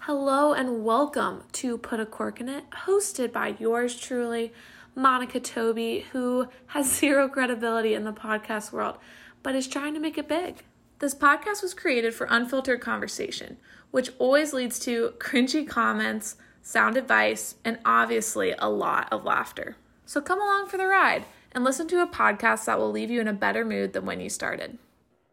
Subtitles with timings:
[0.00, 4.52] Hello and welcome to Put a Cork in It, hosted by yours truly,
[4.96, 8.98] Monica Toby, who has zero credibility in the podcast world,
[9.44, 10.64] but is trying to make it big.
[10.98, 13.58] This podcast was created for unfiltered conversation,
[13.92, 19.76] which always leads to cringy comments, sound advice, and obviously a lot of laughter.
[20.06, 23.20] So come along for the ride and listen to a podcast that will leave you
[23.20, 24.76] in a better mood than when you started.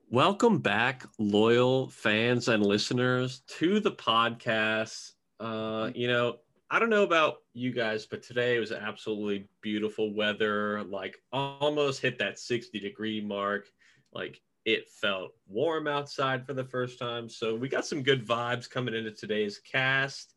[0.09, 5.11] Welcome back, loyal fans and listeners, to the podcast.
[5.37, 6.37] Uh, you know,
[6.71, 10.81] I don't know about you guys, but today was absolutely beautiful weather.
[10.85, 13.67] Like almost hit that 60 degree mark.
[14.13, 17.27] Like it felt warm outside for the first time.
[17.27, 20.35] So we got some good vibes coming into today's cast.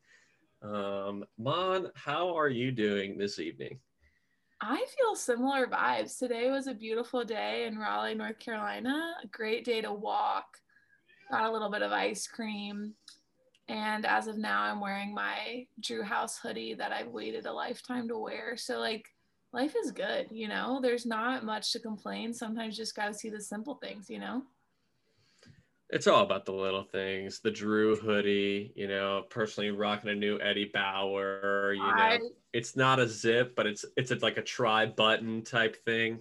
[0.62, 3.78] Um, Mon, how are you doing this evening?
[4.62, 6.18] I feel similar vibes.
[6.18, 9.14] Today was a beautiful day in Raleigh, North Carolina.
[9.22, 10.58] A great day to walk.
[11.30, 12.94] Got a little bit of ice cream.
[13.68, 18.08] And as of now, I'm wearing my Drew House hoodie that I've waited a lifetime
[18.08, 18.56] to wear.
[18.56, 19.06] So, like,
[19.52, 20.80] life is good, you know?
[20.82, 22.34] There's not much to complain.
[22.34, 24.42] Sometimes you just got to see the simple things, you know?
[25.88, 27.40] It's all about the little things.
[27.40, 31.88] The Drew hoodie, you know, personally rocking a new Eddie Bauer, you know.
[31.88, 32.18] I,
[32.52, 36.20] it's not a zip, but it's it's a, like a try button type thing.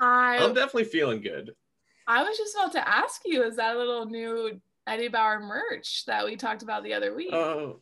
[0.00, 1.52] I, I'm definitely feeling good.
[2.06, 6.06] I was just about to ask you, is that a little new Eddie Bauer merch
[6.06, 7.32] that we talked about the other week?
[7.32, 7.80] Oh,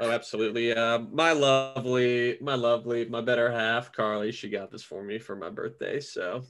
[0.00, 0.72] oh, absolutely.
[0.72, 5.34] Uh, my lovely, my lovely, my better half, Carly, she got this for me for
[5.34, 5.98] my birthday.
[5.98, 6.44] So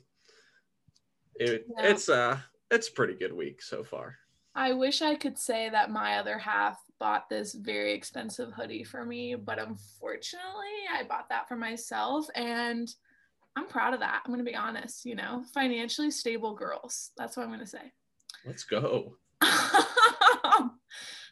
[1.36, 1.86] it, yeah.
[1.86, 2.38] it's uh
[2.70, 4.16] it's a pretty good week so far.
[4.54, 9.04] I wish I could say that my other half bought this very expensive hoodie for
[9.04, 12.88] me, but unfortunately, I bought that for myself and
[13.56, 14.22] I'm proud of that.
[14.24, 17.10] I'm going to be honest, you know, financially stable girls.
[17.16, 17.92] That's what I'm going to say.
[18.44, 19.16] Let's go.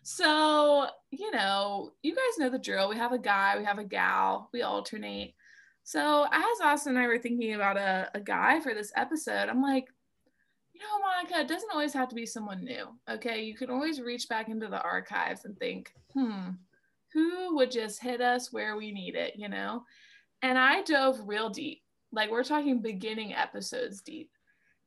[0.03, 2.89] so, you know, you guys know the drill.
[2.89, 5.35] We have a guy, we have a gal, we alternate.
[5.87, 9.61] So, as Austin and I were thinking about a, a guy for this episode, I'm
[9.61, 9.87] like,
[10.75, 12.87] you know, Monica, it doesn't always have to be someone new.
[13.09, 13.43] Okay.
[13.43, 16.51] You can always reach back into the archives and think, hmm,
[17.13, 19.85] who would just hit us where we need it, you know?
[20.43, 21.83] And I dove real deep.
[22.13, 24.31] Like we're talking beginning episodes deep.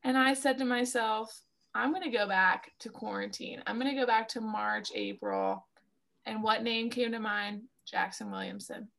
[0.04, 1.42] And I said to myself,
[1.74, 3.64] I'm going to go back to quarantine.
[3.66, 5.66] I'm going to go back to March, April.
[6.26, 7.62] And what name came to mind?
[7.90, 8.90] Jackson Williamson.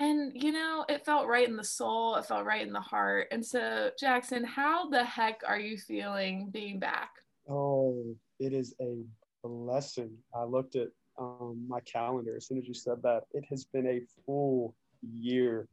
[0.00, 3.28] And, you know, it felt right in the soul, it felt right in the heart.
[3.30, 7.10] And so, Jackson, how the heck are you feeling being back?
[7.48, 8.96] Oh, it is a
[9.44, 10.10] blessing.
[10.34, 10.88] I looked at
[11.18, 13.22] um, my calendar as soon as you said that.
[13.32, 15.68] It has been a full year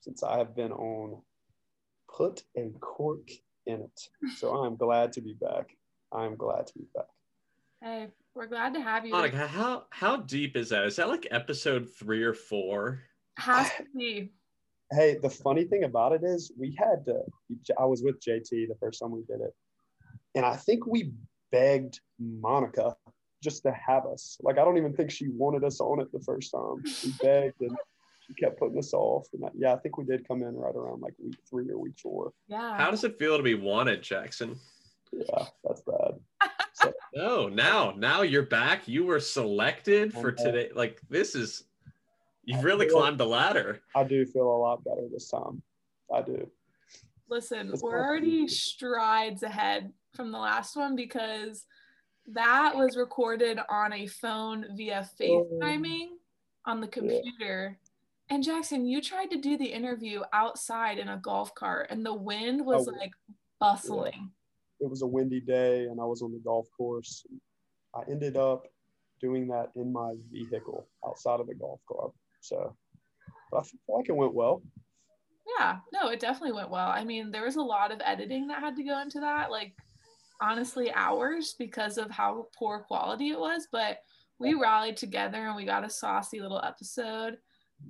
[0.00, 1.20] since I have been on
[2.14, 3.28] Put a Cork
[3.66, 4.00] in It.
[4.36, 5.76] So I'm glad to be back.
[6.12, 7.06] I'm glad to be back.
[7.82, 9.12] Hey, we're glad to have you.
[9.12, 10.84] Monica, how how deep is that?
[10.84, 13.02] Is that like episode three or four?
[13.36, 14.30] Has to be.
[14.92, 17.20] Hey, the funny thing about it is we had to,
[17.78, 19.52] I was with JT the first time we did it.
[20.36, 21.12] And I think we
[21.50, 22.94] begged Monica
[23.42, 24.38] just to have us.
[24.42, 26.82] Like, I don't even think she wanted us on it the first time.
[27.04, 27.76] We begged and
[28.26, 29.26] she kept putting us off.
[29.32, 31.78] And I, yeah, I think we did come in right around like week three or
[31.78, 32.32] week four.
[32.46, 32.76] Yeah.
[32.76, 34.56] How does it feel to be wanted, Jackson?
[35.12, 36.14] Yeah, that's bad.
[36.78, 38.86] So, no, now, now you're back.
[38.86, 40.68] You were selected for today.
[40.74, 41.64] Like, this is
[42.46, 43.80] You've really climbed the ladder.
[43.94, 45.62] I do feel a lot better this time.
[46.14, 46.48] I do.
[47.28, 51.64] Listen, it's we're already strides ahead from the last one because
[52.28, 55.22] that was recorded on a phone via oh.
[55.60, 57.76] FaceTiming oh, on the computer.
[58.30, 58.34] Yeah.
[58.34, 62.14] And Jackson, you tried to do the interview outside in a golf cart, and the
[62.14, 63.12] wind was oh, like
[63.60, 64.12] bustling.
[64.14, 64.86] Yeah.
[64.86, 67.24] It was a windy day, and I was on the golf course.
[67.94, 68.66] I ended up
[69.20, 72.12] doing that in my vehicle outside of the golf club.
[72.46, 72.76] So
[73.52, 74.62] I feel like it went well.
[75.58, 76.88] Yeah, no, it definitely went well.
[76.88, 79.74] I mean, there was a lot of editing that had to go into that, like
[80.40, 83.68] honestly, hours because of how poor quality it was.
[83.70, 83.98] But
[84.38, 87.38] we rallied together and we got a saucy little episode.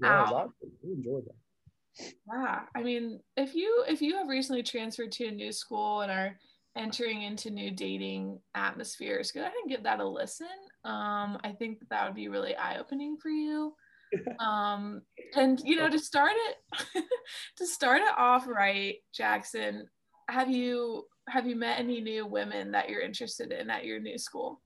[0.03, 0.47] Yeah, I
[0.85, 2.12] enjoyed that.
[2.31, 6.12] Yeah, I mean, if you if you have recently transferred to a new school and
[6.12, 6.38] are
[6.76, 10.47] entering into new dating atmospheres, go ahead and give that a listen.
[10.85, 13.75] Um, I think that would be really eye opening for you
[14.41, 15.03] um
[15.37, 17.05] and you know to start it
[17.56, 19.87] to start it off right jackson
[20.29, 24.19] have you have you met any new women that you're interested in at your new
[24.19, 24.61] school?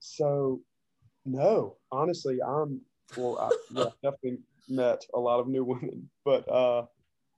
[0.00, 0.60] So
[1.26, 2.82] no honestly i'm
[3.16, 4.38] well i yeah, definitely
[4.68, 6.84] met a lot of new women but uh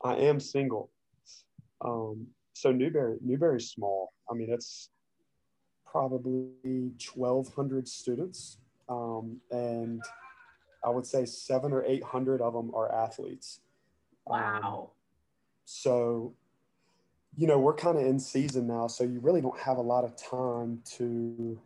[0.05, 0.91] i am single.
[1.85, 4.12] Um so newberry newberry's small.
[4.31, 4.91] I mean it's
[5.85, 6.50] probably
[7.14, 10.02] 1,200 students, um, and
[10.84, 13.61] I would say seven or 800 of them are athletes.
[14.28, 14.90] Um, Wow.
[15.64, 16.34] so,
[17.37, 20.05] you know, we're kind of in season now, so you really don't have a lot
[20.05, 21.61] of time to,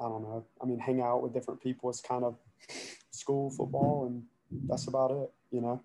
[0.00, 0.44] I don't know.
[0.60, 1.90] I mean, hang out with different people.
[1.90, 2.36] It's kind of
[3.10, 4.22] school, football, and
[4.68, 5.32] that's about it.
[5.50, 5.82] You know.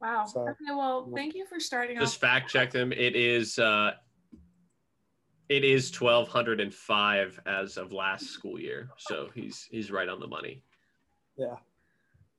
[0.00, 0.24] Wow.
[0.26, 2.20] So- okay, well, thank you for starting Just off.
[2.20, 2.92] fact check them.
[2.92, 3.92] It is uh,
[5.48, 8.88] it is twelve hundred and five as of last school year.
[8.98, 10.62] So he's he's right on the money.
[11.40, 11.56] Yeah.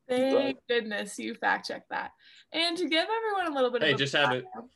[0.08, 0.58] Thank Right.
[0.68, 2.12] goodness you fact checked that.
[2.52, 4.70] And to give everyone a little bit Hey, of a just had to- bio-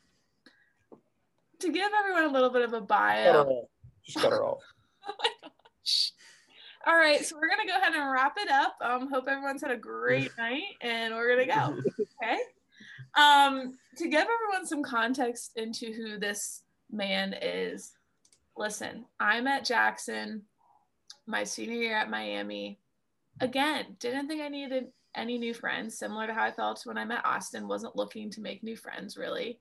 [1.59, 3.43] to give everyone a little bit of a Cut her bio.
[3.43, 3.69] off.
[4.05, 4.61] Just cut her off.
[5.07, 6.13] Oh my gosh.
[6.87, 8.75] All right, so we're gonna go ahead and wrap it up.
[8.81, 11.45] Um, hope everyone's had a great night, and we're gonna
[11.75, 11.81] go.
[12.23, 12.39] Okay.
[13.15, 17.91] Um, to give everyone some context into who this man is,
[18.57, 20.43] listen, I met Jackson
[21.27, 22.79] my senior year at Miami.
[23.41, 27.05] Again, didn't think I needed any new friends, similar to how I felt when I
[27.05, 29.59] met Austin, wasn't looking to make new friends really.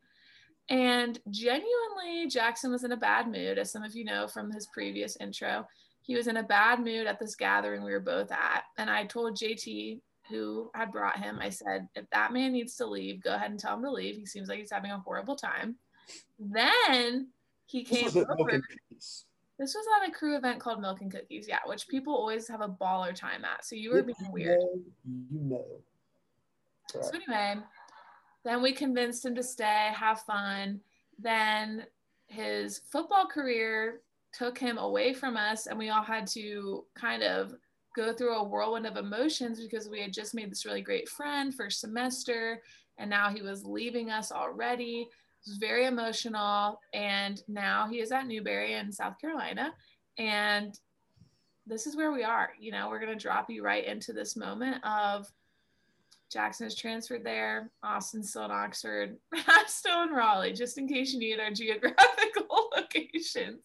[0.69, 4.67] And genuinely, Jackson was in a bad mood, as some of you know from his
[4.67, 5.67] previous intro.
[6.03, 8.65] He was in a bad mood at this gathering we were both at.
[8.79, 10.00] And I told JT,
[10.31, 13.61] who had brought him, I said, if that man needs to leave, go ahead and
[13.61, 14.17] tell him to leave.
[14.17, 15.77] He seems like he's having a horrible time.
[16.38, 17.29] Then
[17.67, 18.62] he came was at Milk over.
[19.59, 22.61] This was at a crew event called Milk and Cookies, yeah, which people always have
[22.61, 23.65] a baller time at.
[23.65, 24.61] So you were If being you weird.
[24.61, 25.65] know, you know.
[26.89, 27.62] So anyway,
[28.45, 30.81] then we convinced him to stay, have fun.
[31.19, 31.87] Then
[32.27, 34.01] his football career
[34.33, 37.55] took him away from us, and we all had to kind of
[37.95, 41.55] go through a whirlwind of emotions because we had just made this really great friend
[41.55, 42.61] first semester,
[42.99, 45.09] and now he was leaving us already.
[45.46, 49.75] It was very emotional, and now he is at Newberry in South Carolina,
[50.19, 50.79] and
[51.67, 52.50] this is where we are.
[52.58, 55.31] You know, we're gonna drop you right into this moment of
[56.35, 57.70] Jackson is transferred there.
[57.82, 59.17] Austin's still in Oxford.
[59.46, 63.62] I'm still in Raleigh, just in case you need our geographical locations.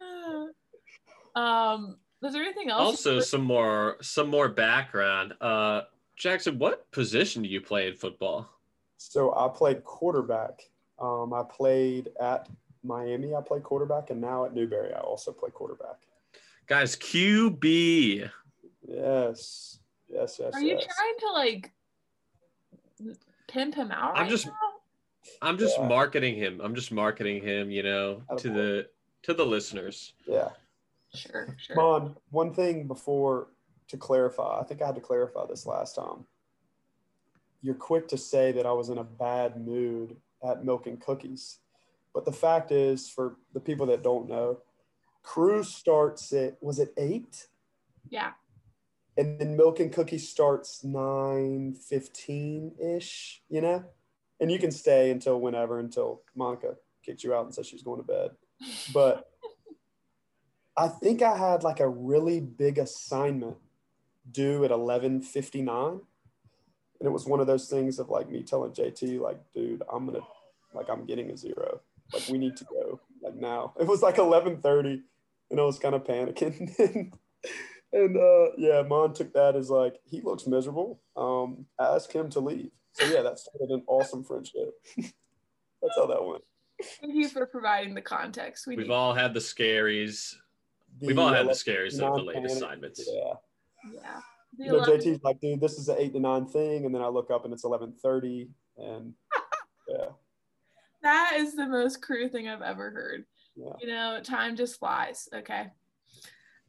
[1.34, 2.80] um, was there anything else?
[2.80, 5.34] Also, some more some more background.
[5.40, 5.82] Uh,
[6.16, 8.48] Jackson, what position do you play in football?
[8.96, 10.62] So I played quarterback.
[10.98, 12.48] Um, I played at
[12.82, 13.34] Miami.
[13.34, 15.96] I played quarterback, and now at Newberry, I also play quarterback.
[16.66, 18.30] Guys, QB.
[18.88, 19.78] Yes,
[20.08, 20.54] yes, yes.
[20.54, 20.86] Are you yes.
[20.96, 21.72] trying to like
[23.48, 24.16] pimp him out?
[24.16, 24.52] I'm right just- now?
[25.42, 25.88] I'm just Yeah.
[25.88, 26.60] marketing him.
[26.62, 28.54] I'm just marketing him, you know, to Attaboy.
[28.54, 28.90] the
[29.22, 30.14] to the listeners.
[30.24, 30.50] Yeah.
[31.14, 31.76] sure, sure.
[31.76, 33.48] Mon, one thing before
[33.88, 36.26] to clarify, I think I had to clarify this last time.
[37.62, 41.58] You're quick to say that I was in a bad mood at Milk and Cookies.
[42.14, 44.60] But the fact is, for the people that don't know,
[45.22, 47.46] crew starts at, was it eight?
[48.08, 48.32] Yeah,
[49.16, 53.84] And then Milk and Cookies starts 9 15 ish, you know?
[54.40, 58.00] And you can stay until whenever, until Monica kicks you out and says she's going
[58.00, 58.30] to bed
[58.92, 59.30] but
[60.76, 63.56] I think I had like a really big assignment
[64.30, 66.00] due at 11:59
[67.00, 70.06] and it was one of those things of like me telling JT like dude I'm
[70.06, 70.26] going to
[70.74, 71.80] like I'm getting a zero.
[72.12, 73.74] Like we need to go like now.
[73.80, 75.02] It was like 11:30
[75.50, 77.12] and I was kind of panicking.
[77.92, 81.00] And, and uh yeah Mon took that as like he looks miserable.
[81.16, 82.70] Um ask him to leave.
[82.92, 84.74] So yeah that started an awesome friendship.
[84.96, 86.42] That's how that went.
[87.00, 88.66] Thank you for providing the context.
[88.66, 90.34] We We've need, all had the scaries.
[91.00, 93.08] We've all had the scaries of the late assignments.
[93.10, 93.34] yeah.
[93.92, 94.20] Yeah.
[94.58, 97.02] The you know, JT's like, dude, this is an eight to nine thing, and then
[97.02, 98.48] I look up and it's eleven thirty,
[98.78, 99.12] and
[99.88, 100.06] yeah,
[101.02, 103.24] That is the most crew thing I've ever heard.
[103.54, 103.72] yeah.
[103.80, 105.28] You know, time just flies.
[105.34, 105.66] Okay.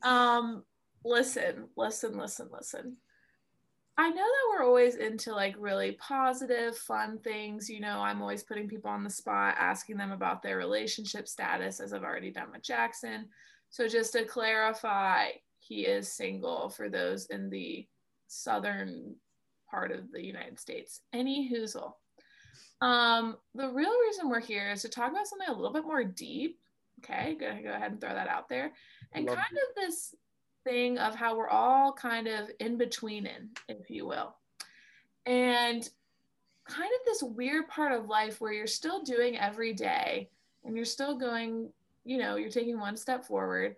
[0.04, 0.64] Um,
[1.04, 2.98] listen, listen, listen, listen.
[4.00, 7.68] I know that we're always into like really positive, fun things.
[7.68, 11.80] You know, I'm always putting people on the spot, asking them about their relationship status,
[11.80, 13.26] as I've already done with Jackson.
[13.70, 15.30] So, just to clarify,
[15.68, 17.86] he is single for those in the
[18.28, 19.16] southern
[19.70, 21.02] part of the United States.
[21.14, 21.94] Any hoozle.
[22.82, 26.04] Um, the real reason we're here is to talk about something a little bit more
[26.04, 26.60] deep.
[27.04, 28.72] Okay, gonna go ahead and throw that out there.
[29.14, 30.16] And Love kind of this
[30.64, 34.36] thing of how we're all kind of in between in, if you will.
[35.26, 35.88] And
[36.68, 40.30] kind of this weird part of life where you're still doing every day
[40.64, 41.70] and you're still going,
[42.04, 43.76] you know, you're taking one step forward,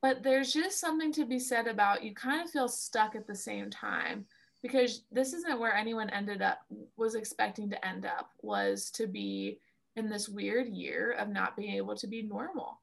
[0.00, 3.34] but there's just something to be said about you kind of feel stuck at the
[3.34, 4.26] same time
[4.62, 6.60] because this isn't where anyone ended up
[6.96, 9.60] was expecting to end up was to be
[9.96, 12.80] in this weird year of not being able to be normal.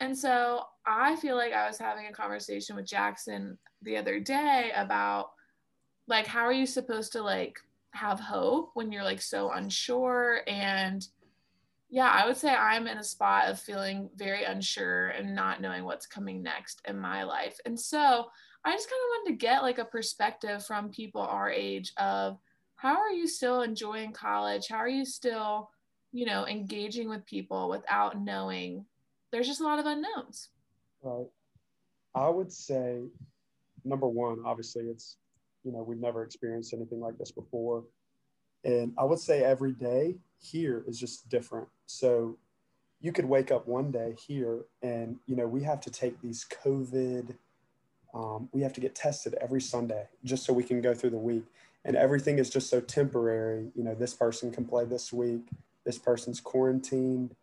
[0.00, 4.72] And so I feel like I was having a conversation with Jackson the other day
[4.74, 5.30] about
[6.08, 7.58] like how are you supposed to like
[7.92, 11.06] have hope when you're like so unsure and
[11.88, 15.84] yeah, I would say I'm in a spot of feeling very unsure and not knowing
[15.84, 17.58] what's coming next in my life.
[17.64, 18.26] And so
[18.64, 22.38] I just kind of wanted to get like a perspective from people our age of
[22.74, 24.66] how are you still enjoying college?
[24.68, 25.70] How are you still,
[26.12, 28.84] you know, engaging with people without knowing
[29.30, 30.48] there's just a lot of unknowns?
[31.02, 31.26] Right.
[32.14, 33.02] I would say,
[33.84, 35.18] number one, obviously, it's,
[35.62, 37.84] you know, we've never experienced anything like this before.
[38.64, 41.68] And I would say every day here is just different.
[41.86, 42.36] So
[43.00, 46.46] you could wake up one day here and, you know, we have to take these
[46.64, 47.36] COVID,
[48.14, 51.18] um, we have to get tested every Sunday just so we can go through the
[51.18, 51.44] week.
[51.84, 53.70] And everything is just so temporary.
[53.74, 55.48] You know, this person can play this week,
[55.84, 57.36] this person's quarantined.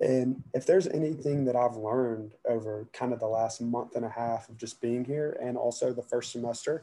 [0.00, 4.10] And if there's anything that I've learned over kind of the last month and a
[4.10, 6.82] half of just being here and also the first semester,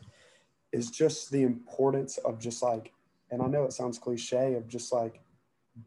[0.71, 2.91] is just the importance of just like
[3.29, 5.19] and I know it sounds cliche of just like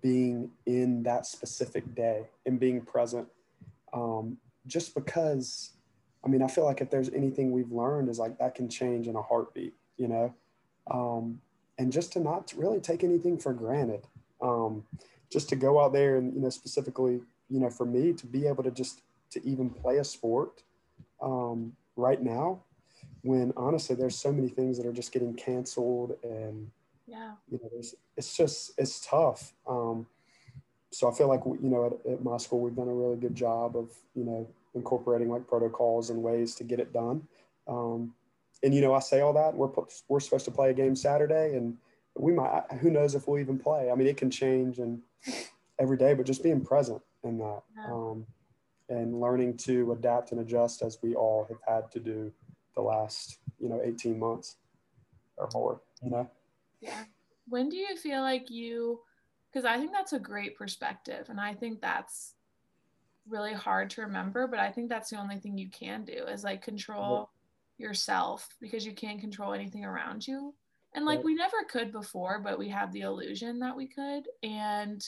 [0.03, 3.29] being in that specific day and being present.
[3.93, 5.71] Um, just because,
[6.25, 9.07] I mean, I feel like if there's anything we've learned is like that can change
[9.07, 10.35] in a heartbeat, you know?
[10.91, 11.41] Um,
[11.79, 14.07] and just to not really take anything for granted.
[14.41, 14.85] Um,
[15.31, 18.47] just to go out there and, you know, specifically, you know, for me to be
[18.47, 20.63] able to just to even play a sport
[21.21, 22.63] um, right now,
[23.23, 26.71] when honestly there's so many things that are just getting canceled and
[27.07, 27.33] yeah.
[27.51, 27.71] You know
[28.17, 29.53] it's just it's tough.
[29.67, 30.07] Um,
[30.93, 33.35] so i feel like you know at, at, my school we've done a really good
[33.35, 37.23] job of you know incorporating like protocols and ways to get it done.
[37.69, 38.15] Um,
[38.63, 39.69] and you know i say all that we're
[40.09, 41.77] we're supposed to play a game saturday and
[42.17, 43.91] we might who knows if we'll even play.
[43.91, 45.01] I mean it can change and
[45.79, 47.93] every day but just being present in that yeah.
[47.93, 48.27] um,
[48.89, 52.33] and learning to adapt and adjust as we all have had to do
[52.75, 54.57] the last you know 18 months
[55.37, 56.31] or more you know
[56.87, 57.05] yeah.
[57.49, 59.01] When do you feel like you,
[59.53, 61.27] because I think that's a great perspective.
[61.29, 62.35] And I think that's
[63.29, 66.45] really hard to remember, but I think that's the only thing you can do is
[66.45, 67.31] like control
[67.79, 67.87] yeah.
[67.89, 70.55] yourself because you can't control anything around you.
[70.95, 74.29] And like we never could before, but we have the illusion that we could.
[74.43, 75.07] And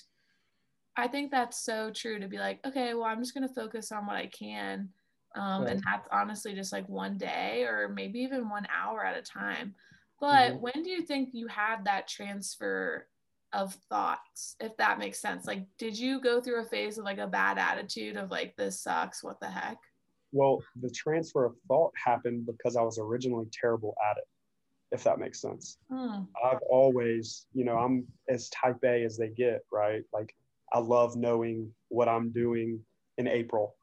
[0.96, 3.90] I think that's so true to be like, okay, well, I'm just going to focus
[3.90, 4.90] on what I can.
[5.34, 5.72] Um, right.
[5.72, 9.74] And that's honestly just like one day or maybe even one hour at a time.
[10.20, 10.60] But mm-hmm.
[10.60, 13.06] when do you think you had that transfer
[13.52, 15.46] of thoughts, if that makes sense?
[15.46, 18.80] Like, did you go through a phase of like a bad attitude of like, this
[18.80, 19.78] sucks, what the heck?
[20.32, 24.24] Well, the transfer of thought happened because I was originally terrible at it,
[24.92, 25.78] if that makes sense.
[25.90, 26.22] Hmm.
[26.44, 30.02] I've always, you know, I'm as type A as they get, right?
[30.12, 30.34] Like,
[30.72, 32.80] I love knowing what I'm doing
[33.16, 33.76] in April,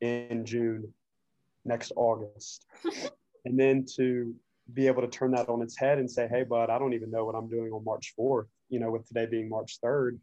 [0.00, 0.92] in June,
[1.64, 2.66] next August.
[3.44, 4.34] and then to
[4.72, 7.10] be able to turn that on its head and say, hey, bud, I don't even
[7.10, 10.18] know what I'm doing on March 4th, you know, with today being March 3rd.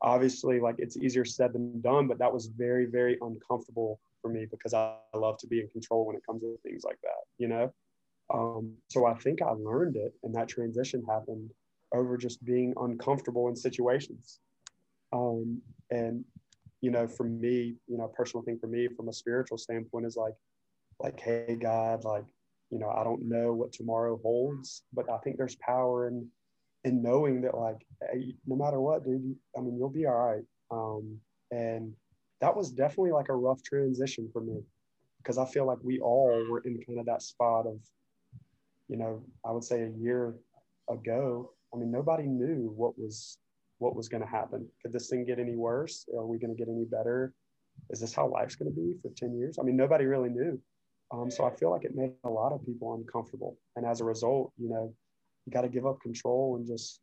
[0.00, 4.46] Obviously, like it's easier said than done, but that was very, very uncomfortable for me
[4.50, 7.48] because I love to be in control when it comes to things like that, you
[7.48, 7.72] know?
[8.32, 11.50] Um, so I think I learned it, and that transition happened
[11.92, 14.38] over just being uncomfortable in situations.
[15.12, 15.60] Um,
[15.90, 16.24] and,
[16.80, 20.16] you know, for me, you know, personal thing for me from a spiritual standpoint is
[20.16, 20.34] like,
[21.00, 22.24] like, hey, God, like,
[22.72, 26.26] you know, I don't know what tomorrow holds, but I think there's power in
[26.84, 30.44] in knowing that like hey, no matter what, dude, I mean, you'll be all right.
[30.70, 31.18] Um,
[31.50, 31.92] and
[32.40, 34.62] that was definitely like a rough transition for me
[35.18, 37.78] because I feel like we all were in kind of that spot of,
[38.88, 40.34] you know, I would say a year
[40.90, 41.52] ago.
[41.72, 43.36] I mean, nobody knew what was
[43.78, 44.66] what was going to happen.
[44.80, 46.06] Could this thing get any worse?
[46.16, 47.34] Are we going to get any better?
[47.90, 49.58] Is this how life's going to be for 10 years?
[49.58, 50.60] I mean, nobody really knew.
[51.12, 53.58] Um, so I feel like it made a lot of people uncomfortable.
[53.76, 54.94] And as a result, you know,
[55.44, 57.00] you got to give up control and just,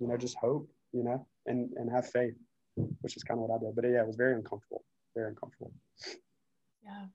[0.00, 2.34] you know, just hope, you know, and, and have faith,
[3.02, 3.76] which is kind of what I did.
[3.76, 4.84] But yeah, it was very uncomfortable,
[5.14, 5.72] very uncomfortable.
[6.82, 7.06] Yeah.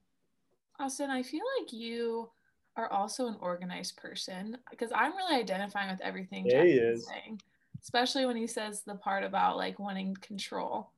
[0.78, 2.30] Austin, I feel like you
[2.76, 7.06] are also an organized person because I'm really identifying with everything yeah, he is.
[7.06, 7.40] saying,
[7.82, 10.90] especially when he says the part about like wanting control.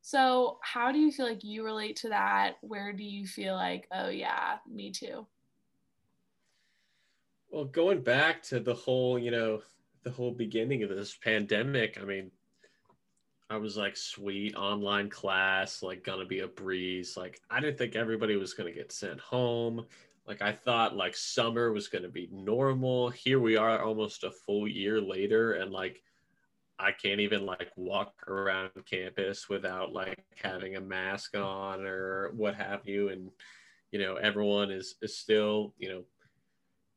[0.00, 2.56] So, how do you feel like you relate to that?
[2.62, 5.26] Where do you feel like, oh, yeah, me too?
[7.50, 9.62] Well, going back to the whole, you know,
[10.02, 12.32] the whole beginning of this pandemic, I mean,
[13.50, 17.16] I was like, sweet online class, like, gonna be a breeze.
[17.16, 19.86] Like, I didn't think everybody was gonna get sent home.
[20.26, 23.08] Like, I thought like summer was gonna be normal.
[23.10, 26.02] Here we are almost a full year later, and like,
[26.78, 32.54] I can't even like walk around campus without like having a mask on or what
[32.54, 33.08] have you.
[33.08, 33.30] And,
[33.90, 36.04] you know, everyone is, is still, you know,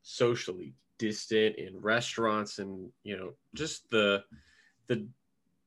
[0.04, 4.24] socially distant in restaurants and, you know, just the,
[4.88, 5.08] the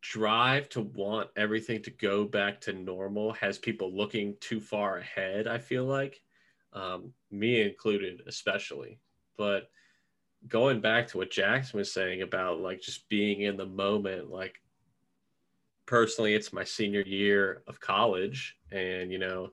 [0.00, 5.49] drive to want everything to go back to normal has people looking too far ahead,
[5.49, 6.21] I feel like.
[6.73, 9.00] Um, me included, especially.
[9.37, 9.71] But,
[10.49, 14.61] going back to what Jackson was saying about like just being in the moment, like
[15.87, 19.51] personally, it's my senior year of college, and you know,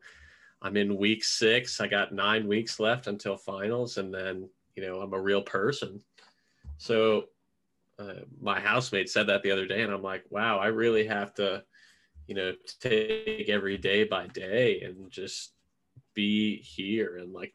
[0.62, 1.82] I'm in week six.
[1.82, 6.02] I got nine weeks left until finals, and then you know, I'm a real person.
[6.78, 7.26] So,
[8.00, 11.34] uh, my housemate said that the other day, and I'm like, wow, I really have
[11.36, 11.64] to,
[12.28, 15.54] you know, take every day by day and just
[16.14, 17.54] be here and like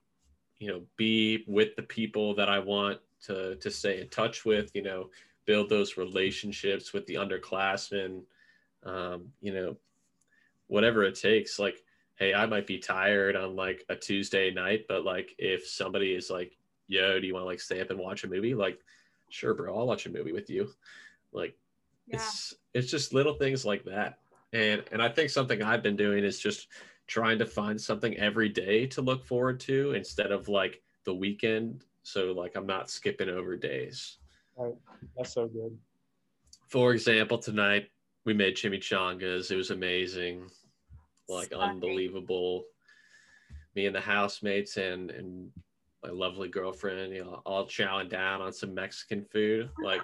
[0.59, 4.71] you know be with the people that i want to to stay in touch with
[4.75, 5.11] you know
[5.45, 8.23] build those relationships with the underclassmen
[8.85, 9.77] um, you know
[10.69, 11.59] whatever it takes.
[11.59, 11.83] Like
[12.17, 16.31] hey i might be tired on like a tuesday night but like if somebody is
[16.31, 16.57] like
[16.89, 18.55] yo do you want to like stay up and watch a movie?
[18.55, 18.81] Like
[19.29, 20.71] sure bro i'll watch a movie with you.
[21.33, 21.57] Like
[22.07, 22.17] yeah.
[22.17, 24.19] it's it's just little things like that.
[24.53, 26.69] And and i think something i've been doing is just
[27.07, 31.85] trying to find something every day to look forward to instead of like the weekend
[32.07, 34.19] so like I'm not skipping over days.
[34.57, 34.77] Right.
[35.17, 35.77] That's so good.
[36.69, 37.89] For example, tonight
[38.25, 39.51] we made chimichangas.
[39.51, 40.49] It was amazing.
[41.29, 42.67] Like unbelievable.
[43.75, 45.51] Me and the housemates and and
[46.05, 49.69] my lovely girlfriend, you know, all chowing down on some Mexican food.
[49.83, 50.03] Like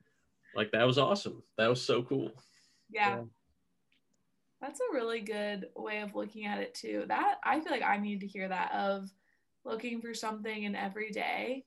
[0.56, 1.42] like that was awesome.
[1.58, 2.30] That was so cool.
[2.90, 3.16] yeah.
[3.16, 3.22] yeah.
[4.62, 7.04] That's a really good way of looking at it too.
[7.08, 9.10] That I feel like I need to hear that of
[9.64, 11.64] looking for something in every day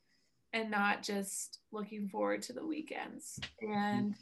[0.54, 3.40] and not just looking forward to the weekends.
[3.62, 4.16] And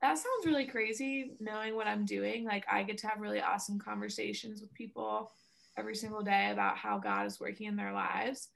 [0.00, 2.44] that sounds really crazy knowing what I'm doing.
[2.44, 5.32] Like I get to have really awesome conversations with people
[5.76, 8.48] every single day about how God is working in their lives.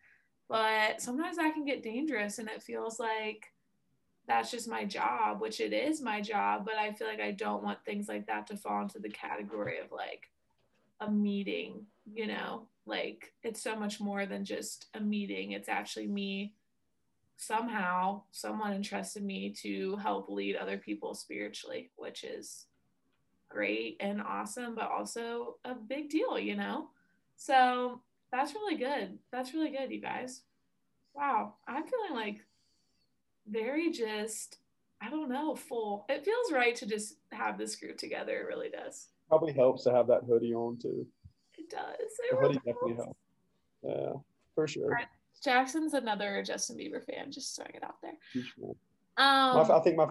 [0.48, 3.46] But sometimes that can get dangerous and it feels like
[4.28, 7.64] that's just my job, which it is my job, but I feel like I don't
[7.64, 10.30] want things like that to fall into the category of like
[11.00, 15.52] a meeting, you know, like it's so much more than just a meeting.
[15.52, 16.54] It's actually me
[17.36, 22.66] somehow someone entrusted me to help lead other people spiritually, which is
[23.48, 26.88] great and awesome, but also a big deal, you know?
[27.36, 29.18] So that's really good.
[29.32, 30.42] That's really good, you guys.
[31.14, 31.54] Wow.
[31.66, 32.40] I'm feeling like
[33.46, 34.58] very just,
[35.00, 36.06] I don't know, full.
[36.08, 38.38] It feels right to just have this group together.
[38.38, 39.08] It really does.
[39.28, 41.06] Probably helps to have that hoodie on too.
[41.58, 41.94] It does.
[41.98, 43.18] It hoodie definitely helps.
[43.82, 44.12] Yeah,
[44.54, 45.00] for sure.
[45.42, 47.32] Jackson's another Justin Bieber fan.
[47.32, 48.16] Just throwing it out there.
[49.16, 50.08] Um, I think my.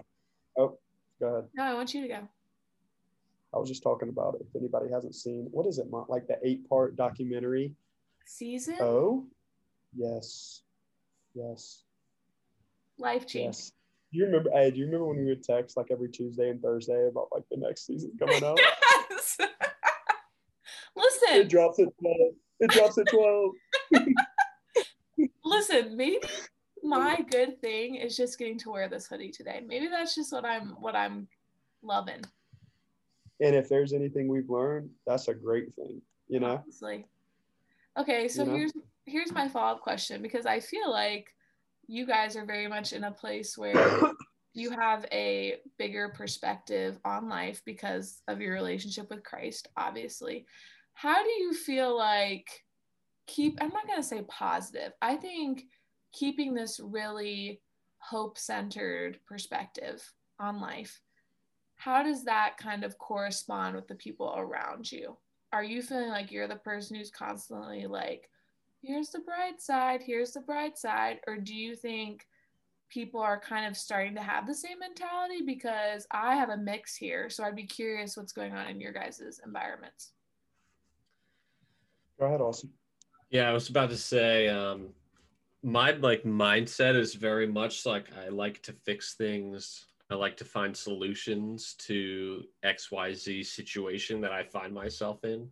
[0.58, 0.78] Oh,
[1.20, 1.44] go ahead.
[1.54, 2.28] No, I want you to go.
[3.54, 4.42] I was just talking about it.
[4.42, 7.72] If anybody hasn't seen, what is it, like the eight-part documentary?
[8.24, 8.76] Season.
[8.80, 9.26] Oh,
[9.94, 10.62] yes,
[11.34, 11.82] yes.
[12.98, 13.56] Life change.
[13.56, 13.72] Yes.
[14.12, 14.50] Do you remember?
[14.52, 17.44] Hey, do you remember when we would text like every Tuesday and Thursday about like
[17.50, 18.58] the next season coming out?
[19.10, 19.38] yes.
[20.96, 21.40] Listen.
[21.40, 22.16] It drops at 12.
[22.60, 23.50] It drops at 12.
[25.44, 26.20] Listen, maybe
[26.82, 29.62] my good thing is just getting to wear this hoodie today.
[29.66, 31.28] Maybe that's just what I'm what I'm
[31.82, 32.22] loving.
[33.40, 36.62] And if there's anything we've learned, that's a great thing, you know.
[36.62, 37.06] Honestly.
[37.98, 38.56] Okay, so you know?
[38.56, 38.72] here's
[39.06, 41.26] here's my follow-up question because I feel like
[41.88, 44.00] you guys are very much in a place where
[44.54, 50.46] you have a bigger perspective on life because of your relationship with Christ, obviously
[50.94, 52.64] how do you feel like
[53.26, 55.64] keep i'm not going to say positive i think
[56.12, 57.60] keeping this really
[57.98, 60.02] hope centered perspective
[60.40, 61.00] on life
[61.82, 65.16] how does that kind of correspond with the people around you?
[65.52, 68.30] Are you feeling like you're the person who's constantly like
[68.82, 72.28] here's the bright side here's the bright side or do you think
[72.88, 75.42] people are kind of starting to have the same mentality?
[75.44, 78.92] Because i have a mix here so i'd be curious what's going on in your
[78.92, 80.12] guys' environments
[82.22, 82.70] Go ahead, Austin.
[83.30, 84.90] Yeah, I was about to say, um,
[85.64, 89.86] my like mindset is very much like I like to fix things.
[90.08, 95.48] I like to find solutions to XYZ situation that I find myself in.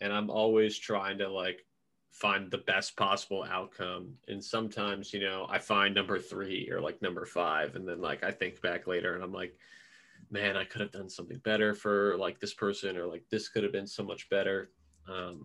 [0.00, 1.66] And I'm always trying to like
[2.12, 4.14] find the best possible outcome.
[4.26, 7.76] And sometimes, you know, I find number three or like number five.
[7.76, 9.54] And then like I think back later and I'm like,
[10.30, 13.64] man, I could have done something better for like this person or like this could
[13.64, 14.70] have been so much better.
[15.06, 15.44] Um,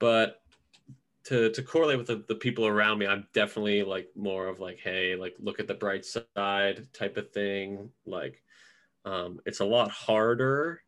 [0.00, 0.42] but
[1.24, 4.80] to to correlate with the, the people around me i'm definitely like more of like
[4.82, 8.42] hey like look at the bright side type of thing like
[9.04, 10.82] Um, it's a lot harder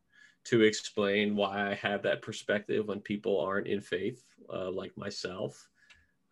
[0.44, 4.22] to explain why I have that perspective when people aren't in faith,
[4.53, 5.68] uh, like myself.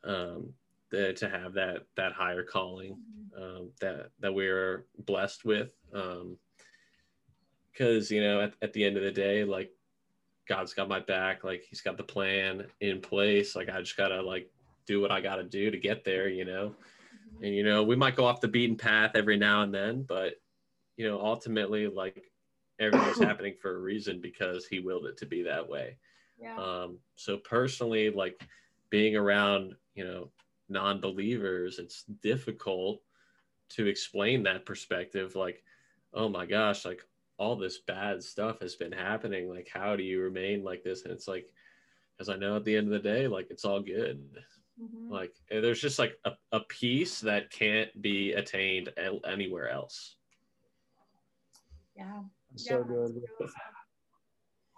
[0.04, 0.52] Um,
[0.90, 2.98] the, to have that that higher calling
[3.36, 5.72] um, that that we're blessed with,
[7.72, 9.70] because you know at, at the end of the day, like
[10.50, 13.54] God's got my back, like He's got the plan in place.
[13.54, 14.50] Like I just gotta like
[14.84, 16.74] do what I gotta do to get there, you know.
[17.40, 20.40] And you know, we might go off the beaten path every now and then, but
[20.96, 22.32] you know, ultimately, like
[22.80, 25.96] everything's happening for a reason because He willed it to be that way.
[26.36, 26.56] Yeah.
[26.56, 28.42] Um, so personally, like
[28.90, 30.30] being around, you know,
[30.68, 33.02] non-believers, it's difficult
[33.68, 35.36] to explain that perspective.
[35.36, 35.62] Like,
[36.12, 37.06] oh my gosh, like
[37.40, 39.48] all this bad stuff has been happening.
[39.48, 41.04] Like, how do you remain like this?
[41.04, 41.46] And it's like,
[42.20, 44.20] as I know at the end of the day, like it's all good.
[44.78, 45.10] Mhm.
[45.10, 50.16] Like there's just like a, a peace that can't be attained el- anywhere else.
[51.96, 52.20] yeah.
[52.56, 53.14] so Yeah, good.
[53.14, 53.22] really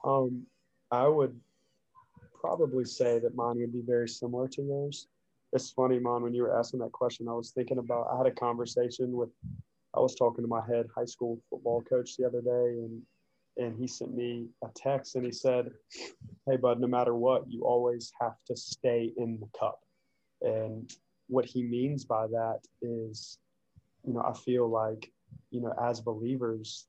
[0.05, 0.47] Um,
[0.93, 1.39] I would
[2.41, 5.09] probably say that mine would be very similar to yours.
[5.53, 8.27] It's funny, Mon, when you were asking that question, I was thinking about, I had
[8.27, 9.31] a conversation with,
[9.95, 13.03] I was talking to my head high school football coach the other day, and
[13.59, 15.71] and he sent me a text and he said,
[16.49, 19.81] Hey, bud, no matter what, you always have to stay in the cup.
[20.41, 20.91] And
[21.29, 23.39] what he means by that is,
[24.07, 25.13] you know, I feel like,
[25.51, 26.87] you know, as believers,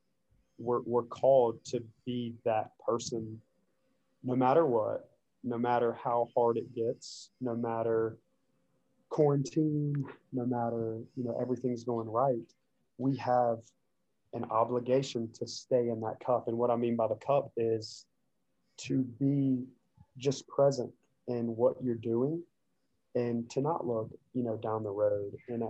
[0.57, 3.41] we're, we're called to be that person
[4.23, 5.09] no matter what,
[5.43, 8.17] no matter how hard it gets, no matter
[9.09, 12.53] quarantine, no matter, you know, everything's going right,
[12.97, 13.59] we have
[14.33, 16.47] an obligation to stay in that cup.
[16.47, 18.05] And what I mean by the cup is
[18.77, 19.63] to be
[20.17, 20.91] just present
[21.27, 22.41] in what you're doing
[23.15, 25.35] and to not look, you know, down the road.
[25.47, 25.67] And uh,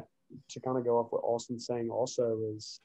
[0.50, 2.80] to kind of go off what Austin's saying also is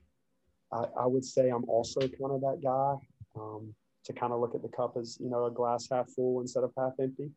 [0.73, 2.97] I, I would say I'm also kind of that guy
[3.41, 3.75] um,
[4.05, 6.65] to kind of look at the cup as, you know, a glass half full instead
[6.65, 7.31] of half empty.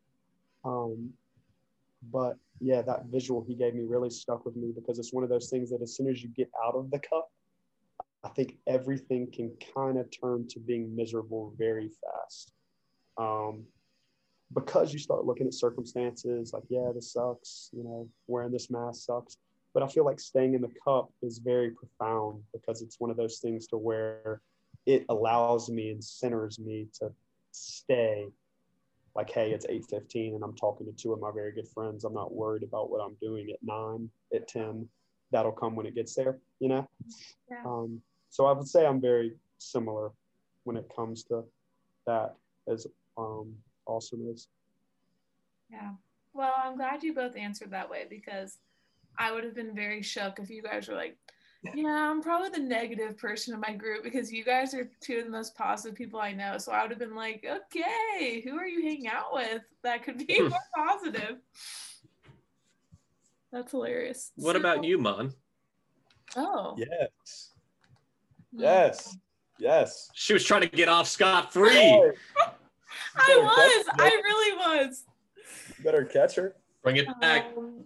[0.65, 1.11] Um,
[2.09, 5.29] but yeah, that visual he gave me really stuck with me because it's one of
[5.29, 7.29] those things that as soon as you get out of the cup,
[8.23, 12.53] I think everything can kind of turn to being miserable very fast.
[13.17, 13.65] Um,
[14.53, 19.05] because you start looking at circumstances like, yeah, this sucks, you know, wearing this mask
[19.05, 19.37] sucks.
[19.73, 23.17] But I feel like staying in the cup is very profound because it's one of
[23.17, 24.41] those things to where
[24.85, 27.11] it allows me and centers me to
[27.51, 28.27] stay
[29.15, 32.03] like, hey, it's 8.15 and I'm talking to two of my very good friends.
[32.03, 34.87] I'm not worried about what I'm doing at nine, at 10.
[35.31, 36.87] That'll come when it gets there, you know?
[37.49, 37.63] Yeah.
[37.65, 40.11] Um, so I would say I'm very similar
[40.63, 41.43] when it comes to
[42.05, 42.35] that
[42.69, 43.53] as um,
[43.85, 44.47] Austin is.
[45.69, 45.91] Yeah.
[46.33, 48.57] Well, I'm glad you both answered that way because
[49.17, 51.17] I would have been very shook if you guys were like,
[51.75, 55.25] yeah, I'm probably the negative person in my group because you guys are two of
[55.25, 56.57] the most positive people I know.
[56.57, 60.25] So I would have been like, okay, who are you hanging out with that could
[60.25, 61.37] be more positive?
[63.51, 64.31] That's hilarious.
[64.35, 65.33] What So- about you, Mon?
[66.35, 67.51] Oh, Yes.
[68.53, 69.17] Yes.
[69.59, 70.09] Yes.
[70.13, 71.71] She was trying to get off scot free.
[71.73, 72.11] Hey,
[73.15, 73.85] I was.
[73.99, 75.03] I really was.
[75.77, 76.55] you better catch her.
[76.83, 77.47] Bring it back.
[77.57, 77.83] Um,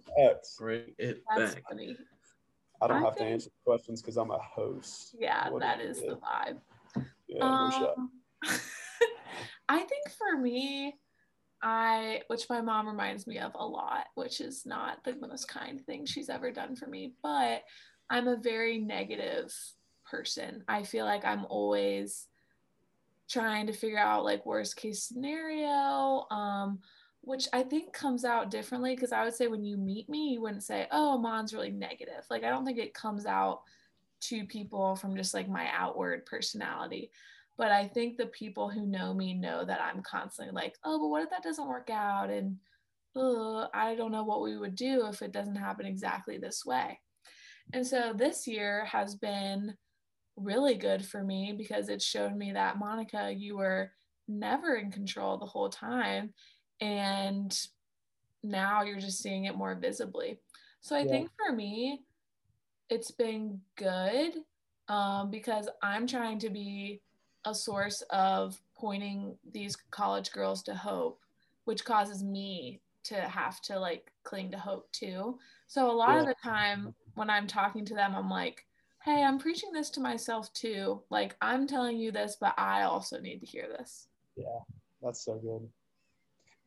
[0.58, 1.64] Bring it that's back.
[1.68, 1.96] funny.
[2.82, 5.14] I don't I have to think- answer questions because I'm a host.
[5.18, 6.08] Yeah, What that is it?
[6.08, 6.60] the vibe.
[7.28, 7.94] Yeah, no shot.
[7.98, 8.10] Um,
[9.68, 10.94] I think for me,
[11.62, 15.84] I, which my mom reminds me of a lot, which is not the most kind
[15.84, 17.62] thing she's ever done for me, but
[18.10, 19.52] I'm a very negative
[20.08, 20.62] person.
[20.68, 22.28] I feel like I'm always
[23.28, 26.78] trying to figure out like worst case scenario, um,
[27.26, 30.40] which I think comes out differently because I would say when you meet me, you
[30.40, 32.24] wouldn't say, oh, mom's really negative.
[32.30, 33.62] Like, I don't think it comes out
[34.22, 37.10] to people from just like my outward personality.
[37.58, 41.08] But I think the people who know me know that I'm constantly like, oh, but
[41.08, 42.30] what if that doesn't work out?
[42.30, 42.58] And
[43.16, 47.00] uh, I don't know what we would do if it doesn't happen exactly this way.
[47.72, 49.74] And so this year has been
[50.36, 53.90] really good for me because it showed me that Monica, you were
[54.28, 56.32] never in control the whole time.
[56.80, 57.56] And
[58.42, 60.38] now you're just seeing it more visibly.
[60.80, 61.10] So I Yeah.
[61.10, 62.02] think for me,
[62.88, 64.34] it's been good
[64.88, 67.00] um, because I'm trying to be
[67.44, 71.20] a source of pointing these college girls to hope,
[71.64, 75.38] which causes me to have to like cling to hope too.
[75.68, 78.66] So a lot of the time when I'm talking to them, I'm like,
[79.04, 81.00] hey, I'm preaching this to myself too.
[81.10, 84.08] Like, I'm telling you this, but I also need to hear this.
[84.36, 84.58] Yeah,
[85.00, 85.68] that's so good.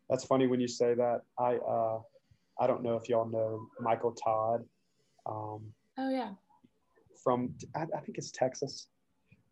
[0.09, 1.21] That's funny when you say that.
[1.37, 1.99] I uh,
[2.59, 4.65] I don't know if y'all know Michael Todd
[5.25, 5.61] um,
[5.97, 6.31] Oh, yeah.
[7.23, 8.87] from I, I think it's Texas.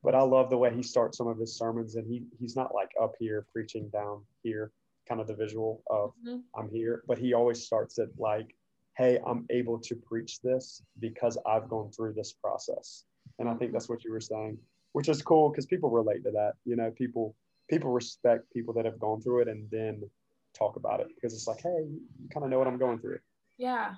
[0.03, 2.73] but I love the way he starts some of his sermons, and he he's not
[2.73, 4.71] like up here preaching down here,
[5.07, 6.43] kind of the visual of Mhm.
[6.55, 8.55] I'm here, but he always starts it like,
[8.97, 13.05] "Hey, I'm able to preach this because I've gone through this process,"
[13.39, 14.57] and I think that's what you were saying,
[14.93, 16.53] which is cool because people relate to that.
[16.65, 17.35] You know, people
[17.69, 20.09] people respect people that have gone through it and then
[20.57, 23.19] talk about it because it's like, hey, you kind of know what I'm going through.
[23.57, 23.95] Yeah.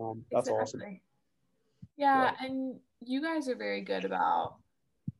[0.00, 0.80] Um, that's awesome.
[0.80, 1.02] Exactly.
[1.96, 4.56] Yeah, and you guys are very good about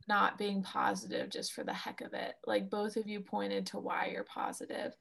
[0.09, 2.35] not being positive just for the heck of it.
[2.47, 4.95] Like both of you pointed to why you're positive.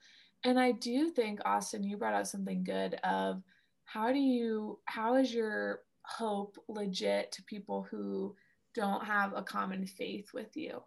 [0.44, 3.42] And I do think Austin, you brought up something good of
[3.86, 8.36] how do you how is your hope legit to people who
[8.76, 10.84] don't have a common faith with you?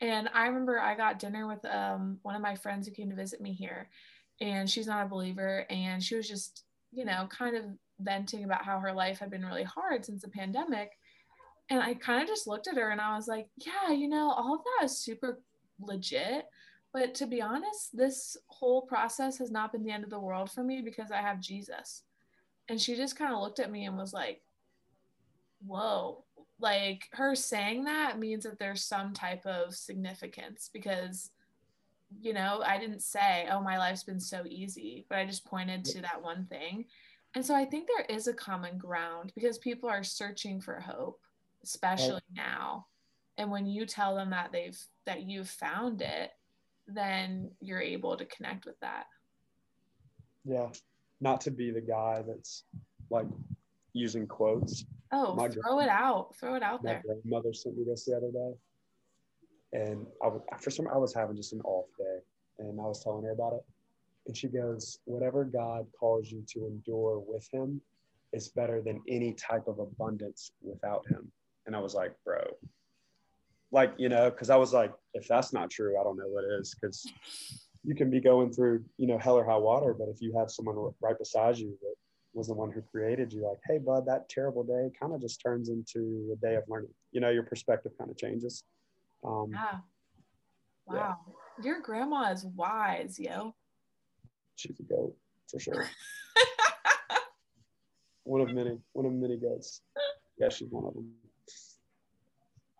[0.00, 3.16] And I remember I got dinner with um, one of my friends who came to
[3.16, 3.90] visit me here,
[4.40, 7.64] and she's not a believer, and she was just, you know, kind of
[8.00, 10.92] venting about how her life had been really hard since the pandemic.
[11.68, 14.32] And I kind of just looked at her and I was like, yeah, you know,
[14.32, 15.40] all of that is super
[15.78, 16.46] legit.
[16.92, 20.50] But to be honest, this whole process has not been the end of the world
[20.50, 22.02] for me because I have Jesus.
[22.68, 24.40] And she just kind of looked at me and was like,
[25.64, 26.24] whoa.
[26.58, 31.30] Like her saying that means that there's some type of significance because,
[32.18, 35.84] you know, I didn't say, oh, my life's been so easy, but I just pointed
[35.86, 36.86] to that one thing.
[37.34, 41.20] And so I think there is a common ground because people are searching for hope,
[41.62, 42.86] especially now.
[43.38, 46.32] And when you tell them that they've that you've found it,
[46.88, 49.04] then you're able to connect with that.
[50.44, 50.68] Yeah,
[51.20, 52.64] not to be the guy that's
[53.10, 53.26] like
[53.92, 54.84] using quotes.
[55.12, 56.34] Oh, My throw it out.
[56.36, 57.02] Throw it out My there.
[57.04, 58.52] grandmother sent me this the other day,
[59.72, 62.18] and I was for some I was having just an off day,
[62.58, 63.64] and I was telling her about it,
[64.26, 67.80] and she goes, "Whatever God calls you to endure with Him,
[68.32, 71.30] is better than any type of abundance without Him."
[71.66, 72.42] And I was like, "Bro."
[73.72, 76.42] Like, you know, because I was like, if that's not true, I don't know what
[76.44, 76.74] is.
[76.74, 77.06] Because
[77.84, 80.50] you can be going through, you know, hell or high water, but if you have
[80.50, 81.94] someone right beside you that
[82.34, 85.40] was the one who created you, like, hey, bud, that terrible day kind of just
[85.40, 86.90] turns into a day of learning.
[87.12, 88.64] You know, your perspective kind of changes.
[89.24, 89.78] Um, Yeah.
[90.92, 90.96] Yeah.
[90.96, 91.16] Wow.
[91.62, 93.54] Your grandma is wise, yo.
[94.56, 95.16] she's a goat
[95.48, 95.88] for sure.
[98.24, 99.82] one of many, one of many goats.
[100.38, 101.12] Yeah, she's one of them.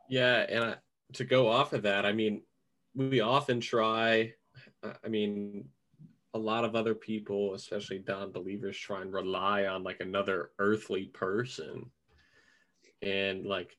[0.08, 0.74] Yeah, and I,
[1.14, 2.42] to go off of that, I mean,
[2.94, 4.32] we often try.
[4.82, 5.68] I mean,
[6.34, 11.90] a lot of other people, especially non-believers, try and rely on like another earthly person,
[13.02, 13.76] and like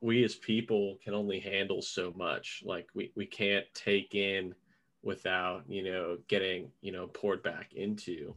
[0.00, 2.62] we as people can only handle so much.
[2.64, 4.54] Like we we can't take in
[5.02, 8.34] without you know getting you know poured back into.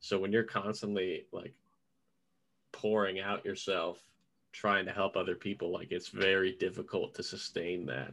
[0.00, 1.54] So when you're constantly like
[2.72, 3.98] pouring out yourself
[4.52, 8.12] trying to help other people like it's very difficult to sustain that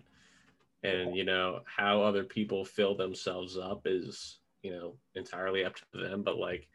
[0.84, 5.98] and you know how other people fill themselves up is you know entirely up to
[5.98, 6.68] them but like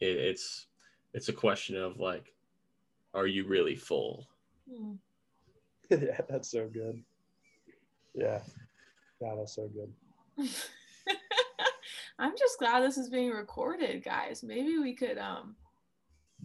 [0.00, 0.66] it, it's
[1.12, 2.34] it's a question of like
[3.12, 4.26] are you really full
[4.68, 4.94] Hmm.
[5.90, 7.02] yeah, that's so good.
[8.14, 8.40] Yeah,
[9.20, 9.92] yeah, that's so good.
[12.18, 14.42] I'm just glad this is being recorded, guys.
[14.42, 15.56] Maybe we could um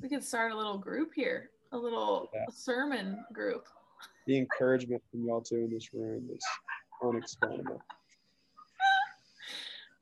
[0.01, 2.45] we could start a little group here, a little Yeah.
[2.49, 3.65] sermon group.
[4.27, 6.43] The encouragement from y'all two in this room is
[7.03, 7.81] unexplainable.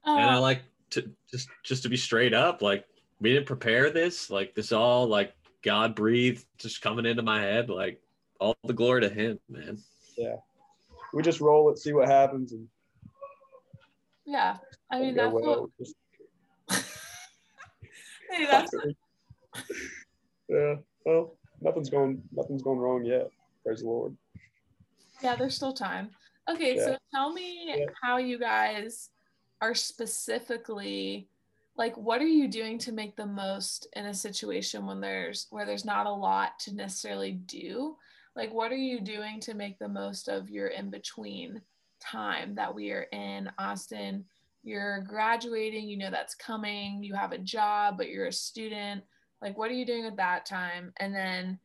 [0.05, 2.85] and i Uh, like to just just to be straight up like
[3.19, 7.69] we didn't prepare this like this all like god breathed just coming into my head
[7.69, 8.01] like
[8.39, 9.77] all the glory to him man
[10.17, 10.35] Yeah.
[11.13, 12.67] We just roll it, see what happens, and
[14.25, 14.57] yeah,
[14.91, 15.61] I mean that's well.
[15.61, 15.69] what.
[15.79, 15.95] Just-
[18.29, 18.71] Hey, that's
[20.49, 20.75] yeah.
[21.05, 23.29] Well, nothing's going, nothing's going wrong yet.
[23.65, 24.17] Praise the Lord.
[25.23, 26.09] Yeah, there's still time.
[26.49, 27.85] Okay, so tell me Yeah.
[28.03, 29.09] how you guys
[29.61, 31.29] are specifically
[31.77, 35.65] like what are you doing to make the most in a situation when there's where
[35.65, 37.95] there's not a lot to necessarily do?
[38.37, 41.59] Like what are you doing to make the most of your in between
[41.99, 44.25] time that we are in Austin?
[44.63, 49.03] You're graduating, you know that's coming, you have a job, but you're a student.
[49.41, 50.93] Like what are you doing at that time?
[50.97, 51.57] And then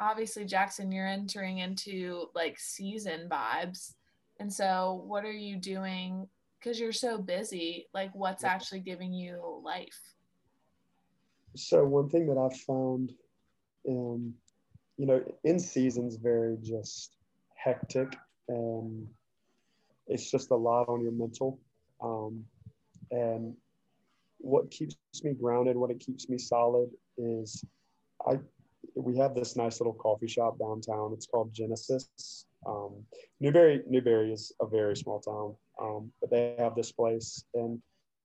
[0.00, 3.94] obviously Jackson, you're entering into like season vibes.
[4.38, 6.28] And so what are you doing?
[6.58, 10.14] Because you're so busy, like what's actually giving you life?
[11.56, 13.14] So one thing that I've found,
[13.88, 14.34] um,
[14.98, 17.16] you know, in seasons very just
[17.54, 18.16] hectic,
[18.48, 19.06] and
[20.08, 21.58] it's just a lot on your mental.
[22.02, 22.44] Um,
[23.10, 23.54] and
[24.38, 27.64] what keeps me grounded, what it keeps me solid, is
[28.28, 28.38] I
[28.94, 31.12] we have this nice little coffee shop downtown.
[31.12, 32.46] It's called Genesis.
[32.66, 33.04] Um,
[33.40, 37.80] Newberry, Newberry is a very small town, um, but they have this place, and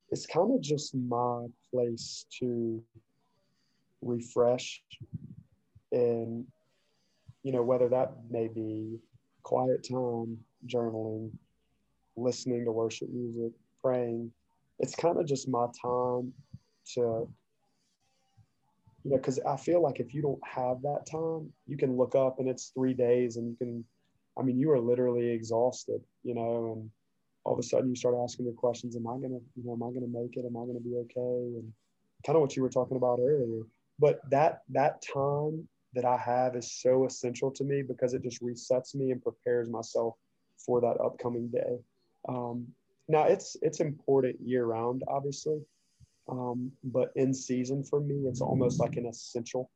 [0.10, 2.84] it's kind of just my place to
[4.02, 4.82] refresh,
[5.92, 6.46] and
[7.44, 8.98] you know whether that may be
[9.44, 11.32] quiet time, journaling,
[12.16, 13.52] listening to worship music,
[13.82, 14.32] praying.
[14.80, 16.34] It's kind of just my time
[16.96, 17.28] to
[19.04, 22.16] you know, because I feel like if you don't have that time, you can look
[22.16, 23.84] up and it's three days and you can,
[24.40, 26.90] I mean, you are literally exhausted, you know, and
[27.44, 29.74] all of a sudden you start asking your questions, am I going to, you know,
[29.74, 30.46] am I going to make it?
[30.46, 31.60] Am I going to be okay?
[31.60, 31.74] And
[32.26, 33.64] kind of what you were talking about earlier.
[34.00, 38.42] But that, that time that I have is so essential to me because it just
[38.42, 40.16] resets me and prepares myself
[40.58, 41.80] for that upcoming day.
[42.28, 42.68] Um,
[43.08, 45.62] now it's, it's important year round, obviously
[46.30, 49.70] um, but in season for me, it's almost like an essential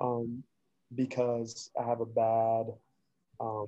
[0.00, 0.42] um,
[0.94, 2.66] because I have a bad,
[3.40, 3.66] um,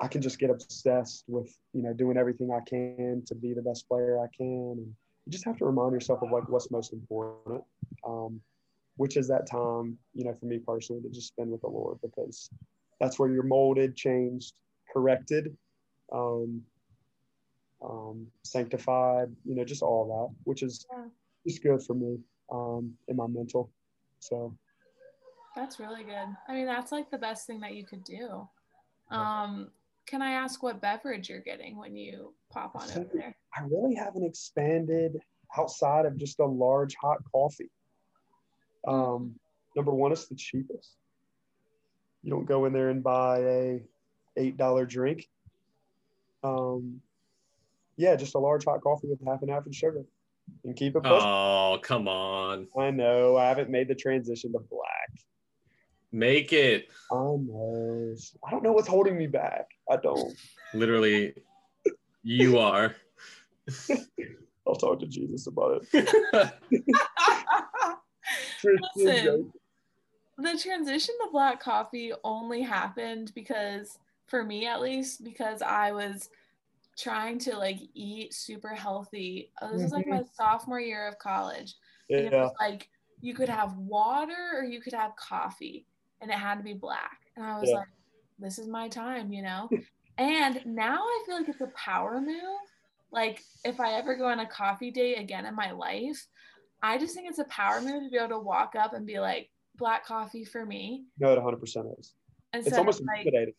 [0.00, 3.62] I can just get obsessed with, you know, doing everything I can to be the
[3.62, 4.76] best player I can.
[4.78, 4.94] And
[5.26, 7.64] you just have to remind yourself of like what's most important,
[8.06, 8.40] um,
[8.96, 11.98] which is that time, you know, for me personally to just spend with the Lord
[12.02, 12.48] because
[13.00, 14.54] that's where you're molded, changed,
[14.92, 15.56] corrected.
[16.12, 16.62] Um,
[17.84, 21.08] um, sanctified, you know, just all that, which is Yeah.
[21.46, 22.18] just good for me
[22.50, 23.70] um, in my mental.
[24.20, 24.56] So
[25.54, 26.36] That's really good.
[26.48, 28.48] I mean, that's like the best thing that you could do.
[29.10, 29.70] Um,
[30.06, 33.36] can I ask what beverage you're getting when you pop on over there?
[33.56, 35.16] I really haven't expanded
[35.56, 37.70] outside of just a large hot coffee.
[38.86, 39.34] Um,
[39.76, 40.96] number one, it's the cheapest.
[42.22, 43.82] You don't go in there and buy a
[44.36, 45.28] eight dollar drink.
[46.42, 47.00] Um,
[47.96, 50.04] yeah, just a large hot coffee with half an hour of sugar,
[50.64, 51.02] and keep it.
[51.02, 51.18] pushing.
[51.20, 52.66] Oh, come on.
[52.78, 55.10] I know I haven't made the transition to black.
[56.12, 56.88] Make it.
[57.10, 58.14] Know.
[58.46, 59.66] I don't know what's holding me back.
[59.90, 60.32] I don't.
[60.72, 61.34] Literally,
[62.22, 62.94] you are.
[64.66, 66.52] I'll talk to Jesus about it.
[68.96, 69.52] Listen.
[70.38, 76.28] the transition to black coffee only happened because for me at least because i was
[76.96, 79.50] trying to like eat super healthy.
[79.60, 81.74] Uh, this was like my sophomore year of college.
[82.08, 82.88] And it was like
[83.20, 85.86] you could have water or you could have coffee
[86.20, 87.18] and it had to be black.
[87.36, 87.78] And i was Yeah.
[87.78, 87.88] like
[88.38, 89.68] this is my time you know?
[90.18, 92.60] And now i feel like it's a power move.
[93.10, 96.26] Like if i ever go on a coffee date again in my life
[96.84, 99.18] i just think it's a power move to be able to walk up and be
[99.18, 101.60] like black coffee for me No, it 100%
[101.98, 102.14] is.
[102.52, 103.54] instead It's almost like intimidating.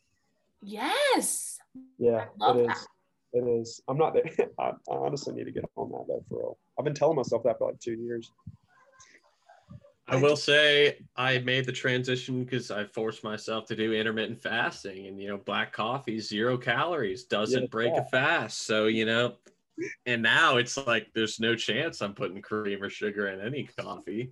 [0.62, 1.58] yes
[1.98, 2.78] Yeah, love it that.
[2.78, 2.88] is.
[3.34, 3.82] It is.
[3.90, 4.24] I'm not there.
[4.60, 6.58] I, I honestly need to get on that though for real.
[6.80, 8.32] I've been telling myself that for like two years.
[10.08, 15.08] I will say I made the transition because I forced myself to do intermittent fasting,
[15.08, 18.02] and you know, black coffee, zero calories, doesn't Yeah, break yeah.
[18.02, 18.62] a fast.
[18.68, 19.34] So you know,
[20.06, 24.32] and now it's like there's no chance I'm putting cream or sugar in any coffee.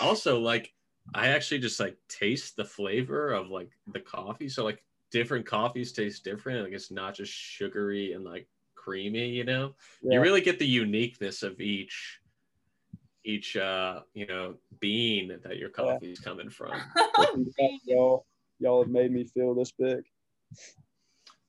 [0.00, 0.72] also, like
[1.14, 4.48] I actually just like taste the flavor of like the coffee.
[4.48, 6.64] So like different coffees taste different.
[6.64, 9.28] Like it's not just sugary and like creamy.
[9.30, 10.14] You know, Yeah.
[10.14, 12.20] you really get the uniqueness of each
[13.22, 16.72] each uh you know bean that your coffee is coming from
[17.84, 18.24] y'all,
[18.58, 20.02] y'all have made me feel this big.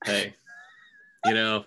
[0.03, 0.33] hey
[1.25, 1.63] you know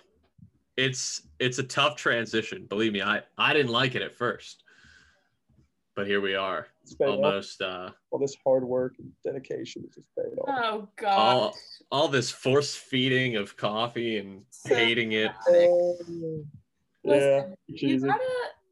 [0.76, 4.64] it's it's a tough transition believe me i i didn't like it at first
[5.94, 7.14] but here we are It's paid off.
[7.14, 10.48] almost uh All this hard work and dedication is just paid off.
[10.48, 11.54] oh god all
[11.92, 15.96] all this force feeding of coffee and So hating it Oh,
[17.04, 18.22] yeah, Listen, you gotta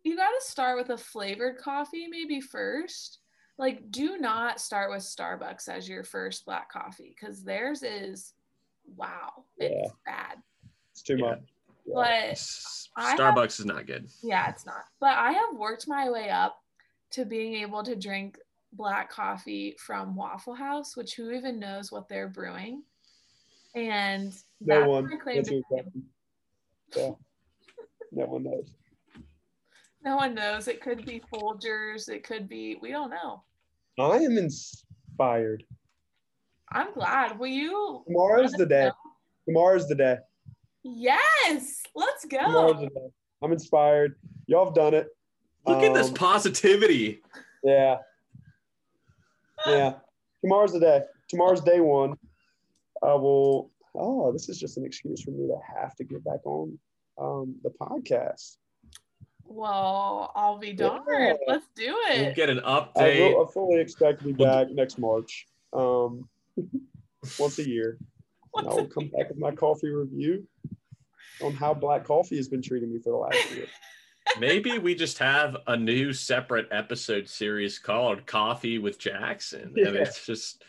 [0.04, 3.18] you gotta start with a flavored coffee maybe first
[3.58, 8.32] like do not start with starbucks as your first black coffee because theirs is
[8.96, 10.38] wow it's bad
[10.92, 11.26] It's too Yeah.
[11.26, 11.38] much.
[11.40, 11.51] Yeah.
[11.86, 15.88] But S- I have- starbucks is not good yeah it's not but i have worked
[15.88, 16.58] my way up
[17.10, 18.38] to being able to drink
[18.74, 22.83] black coffee from waffle house which who even knows what they're brewing
[23.74, 25.10] and no that's one.
[25.10, 26.04] my claim That's to your fame.
[26.92, 27.18] question.
[28.14, 28.24] Yeah.
[28.24, 28.74] No one knows.
[30.04, 33.42] no one knows it could be folgers it could be we don't know
[33.98, 35.64] I am inspired.
[36.72, 38.85] i'm glad will you Tomorrow's the day.
[38.87, 38.92] know?
[39.46, 40.16] Tomorrow's the day.
[40.85, 42.88] Yes, let's go.
[43.42, 44.16] I'm inspired.
[44.46, 45.08] Y'all have done it.
[45.66, 47.22] look at this Um, positivity
[47.62, 47.98] Yeah.
[49.66, 49.94] Yeah.
[50.40, 51.02] Tomorrow's the day.
[51.28, 52.16] Tomorrow's day one.
[53.02, 53.70] I will.
[53.94, 56.78] Oh, this is just an excuse for me to have to get back on
[57.18, 58.56] um, the podcast.
[59.44, 61.04] Well, I'll be darned.
[61.08, 61.35] Yeah.
[61.46, 62.35] Let's do We'll it.
[62.35, 63.35] get an I, update.
[63.37, 66.28] will, I fully expect to be back next March, um,
[67.38, 67.98] once a year.
[68.56, 70.46] And I will come back with my coffee review
[71.42, 73.66] on how black coffee has been treating me for the last year.
[74.38, 79.74] Maybe we just have a new separate episode series called Coffee with Jackson.
[79.76, 80.64] And it's just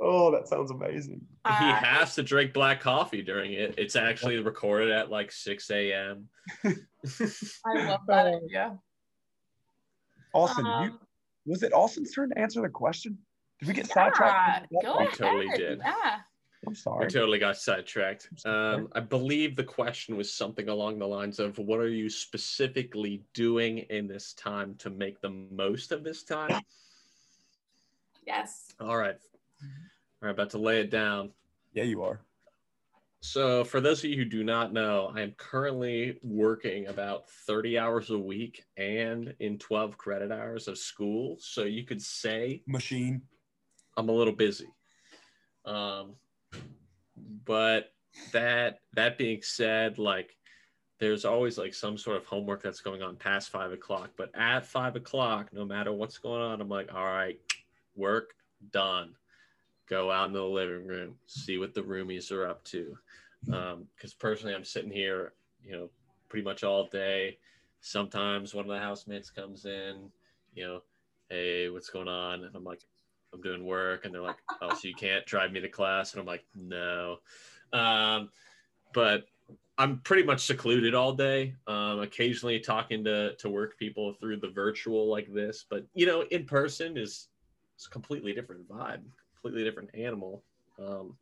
[0.00, 1.20] Oh, that sounds amazing.
[1.46, 3.74] he I- has to drink black coffee during it.
[3.76, 6.28] It's actually recorded at like 6 a.m.
[6.64, 6.74] I
[7.84, 8.78] love that idea.
[10.32, 11.00] Austin, you, Um,
[11.46, 13.18] was it Austin's turn to answer the question?
[13.60, 14.68] Did we get yeah, sidetracked?
[14.82, 15.14] go We ahead.
[15.18, 15.80] totally did.
[15.84, 16.18] Yeah.
[16.66, 17.10] I'm We sorry.
[17.10, 18.28] totally got sidetracked.
[18.44, 23.22] Um, I believe the question was something along the lines of what are you specifically
[23.32, 26.60] doing in this time to make the most of this time?
[28.26, 28.74] Yes.
[28.80, 29.16] All right.
[29.62, 31.30] All right, about to lay it down.
[31.72, 32.20] Yeah, you are.
[33.20, 37.78] So, for those of you who do not know, I am currently working about 30
[37.78, 41.36] hours a week and in 12 credit hours of school.
[41.40, 43.22] So, you could say Machine.
[43.96, 44.68] I'm a little busy.
[45.64, 46.14] Um,
[47.44, 47.92] but
[48.32, 50.36] that that being said, like
[50.98, 54.10] there's always like some sort of homework that's going on past five o'clock.
[54.16, 57.38] But at five o'clock, no matter what's going on, I'm like, all right,
[57.94, 58.34] work
[58.72, 59.14] done.
[59.88, 62.98] Go out into the living room, see what the roomies are up to.
[63.52, 65.32] Um, because personally, I'm sitting here,
[65.64, 65.88] you know,
[66.28, 67.38] pretty much all day.
[67.80, 70.10] Sometimes one of the housemates comes in,
[70.54, 70.82] you know,
[71.30, 72.44] hey, what's going on?
[72.44, 72.80] And I'm like,
[73.32, 76.20] I'm doing work, and they're like, "Oh, so you can't drive me to class?" And
[76.20, 77.18] I'm like, "No,"
[77.72, 78.30] um,
[78.94, 79.26] but
[79.76, 81.54] I'm pretty much secluded all day.
[81.66, 86.22] Um, occasionally talking to to work people through the virtual like this, but you know,
[86.22, 87.28] in person is
[87.76, 89.02] it's a completely different vibe,
[89.34, 90.42] completely different animal.
[90.78, 91.16] Um,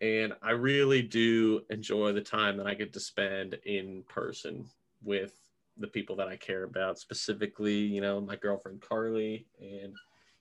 [0.00, 4.66] and I really do enjoy the time that I get to spend in person
[5.02, 5.34] with
[5.76, 9.94] the people that I care about, specifically, you know, my girlfriend Carly and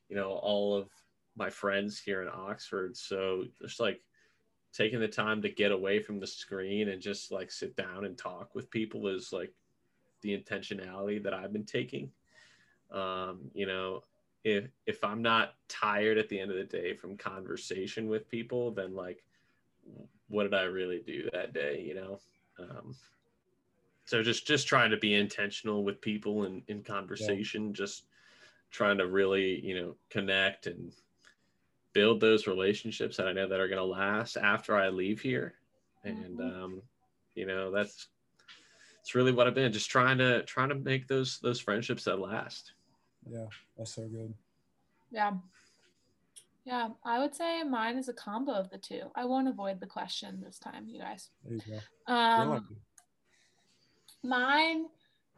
[0.09, 0.89] you know all of
[1.37, 2.97] my friends here in oxford.
[2.97, 4.01] So just like
[4.73, 8.17] taking the time to get away from the screen and just like sit down and
[8.17, 9.53] talk with people is like
[10.21, 12.11] the intentionality that i've been taking.
[12.91, 14.01] Um you know
[14.43, 18.71] if if i'm not tired at the end of the day from conversation with people
[18.71, 19.23] then like
[20.29, 22.19] what did i really do that day you know?
[22.59, 22.95] Um
[24.05, 28.05] so just just trying to be intentional with people in in conversation just
[28.71, 30.93] trying to really you know connect and
[31.93, 35.55] build those relationships that i know that are going to last after i leave here
[36.03, 36.63] and Mhm.
[36.63, 36.81] um
[37.35, 38.07] you know that's
[39.01, 42.19] it's really what i've been just trying to trying to make those those friendships that
[42.19, 42.73] last
[43.29, 43.47] Yeah,
[43.77, 44.33] that's so good.
[45.11, 45.33] Yeah.
[46.65, 46.89] Yeah.
[47.03, 49.11] I would say mine is a combo of the two.
[49.15, 51.31] I won't avoid the question this time, you guys.
[51.43, 51.61] There you
[52.07, 52.13] go.
[52.13, 52.77] Um,
[54.23, 54.87] Mine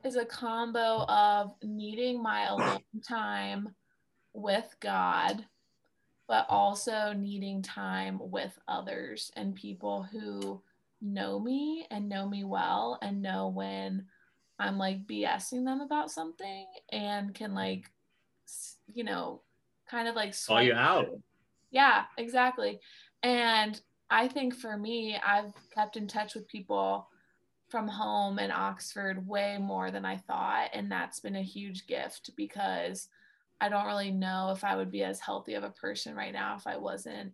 [0.05, 3.69] is a combo of needing my alone time
[4.33, 5.45] with God,
[6.27, 10.61] but also needing time with others and people who
[11.01, 14.05] know me and know me well and know when
[14.59, 17.89] I'm like BSing them about something and can like,
[18.93, 19.41] you know,
[19.89, 21.09] kind of like call you out
[21.71, 22.79] yeah, exactly.
[23.23, 23.79] And
[24.09, 27.07] I think for me, I've kept in touch with people
[27.71, 30.69] from home in Oxford way more than I thought.
[30.73, 33.07] And that's been a huge gift because
[33.59, 36.55] I don't really know if I would be as healthy of a person right now
[36.57, 37.33] if I wasn't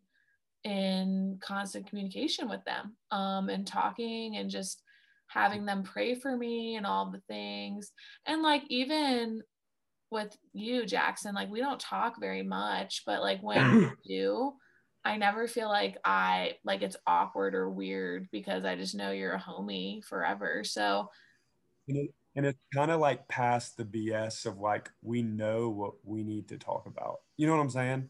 [0.64, 4.82] in constant communication with them um, and talking and just
[5.28, 7.92] having them pray for me and all the things.
[8.26, 9.42] And like, even
[10.12, 14.54] with you, Jackson, like we don't talk very much, but like when we do,
[15.06, 19.34] I never feel like I like it's awkward or weird because I just know you're
[19.34, 20.64] a homie forever.
[20.64, 21.10] So
[21.88, 25.96] And, it, and it's kind of like past the BS of like we know what
[26.06, 27.22] we need to talk about.
[27.38, 28.10] You know what I'm saying?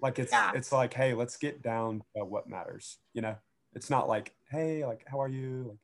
[0.00, 0.52] Like it's Yeah.
[0.52, 2.98] it's like, hey, let's get down to what matters.
[3.14, 3.38] You know,
[3.74, 5.68] it's not like, hey, like how are you?
[5.70, 5.78] Like,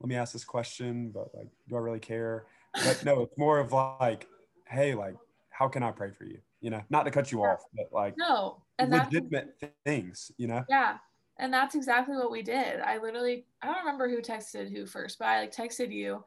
[0.00, 2.48] let me ask this question, but like, do I really care?
[2.82, 4.28] But no, it's more of like,
[4.68, 5.16] hey, like,
[5.50, 6.42] how can I pray for you?
[6.60, 7.52] You know, not to cut you Yeah.
[7.52, 10.30] off, but like no, and that's legitimate things.
[10.36, 10.98] You know, yeah,
[11.38, 12.80] and that's exactly what we did.
[12.80, 16.24] I literally I don't remember who texted who first, but I like texted you,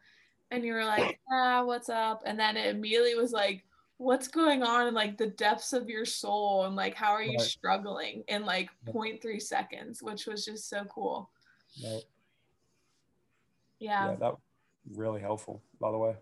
[0.51, 2.23] and you were like, ah, what's up?
[2.25, 3.63] And then it immediately was like,
[3.97, 7.37] what's going on in like the depths of your soul and like how are you
[7.37, 7.41] Right.
[7.41, 8.95] struggling in like Yep.
[8.95, 11.29] 0.3 seconds, which was just so cool.
[11.81, 12.01] No,
[13.79, 14.05] Yeah.
[14.11, 14.35] yeah, that
[14.95, 15.61] really helpful.
[15.79, 16.15] By the way,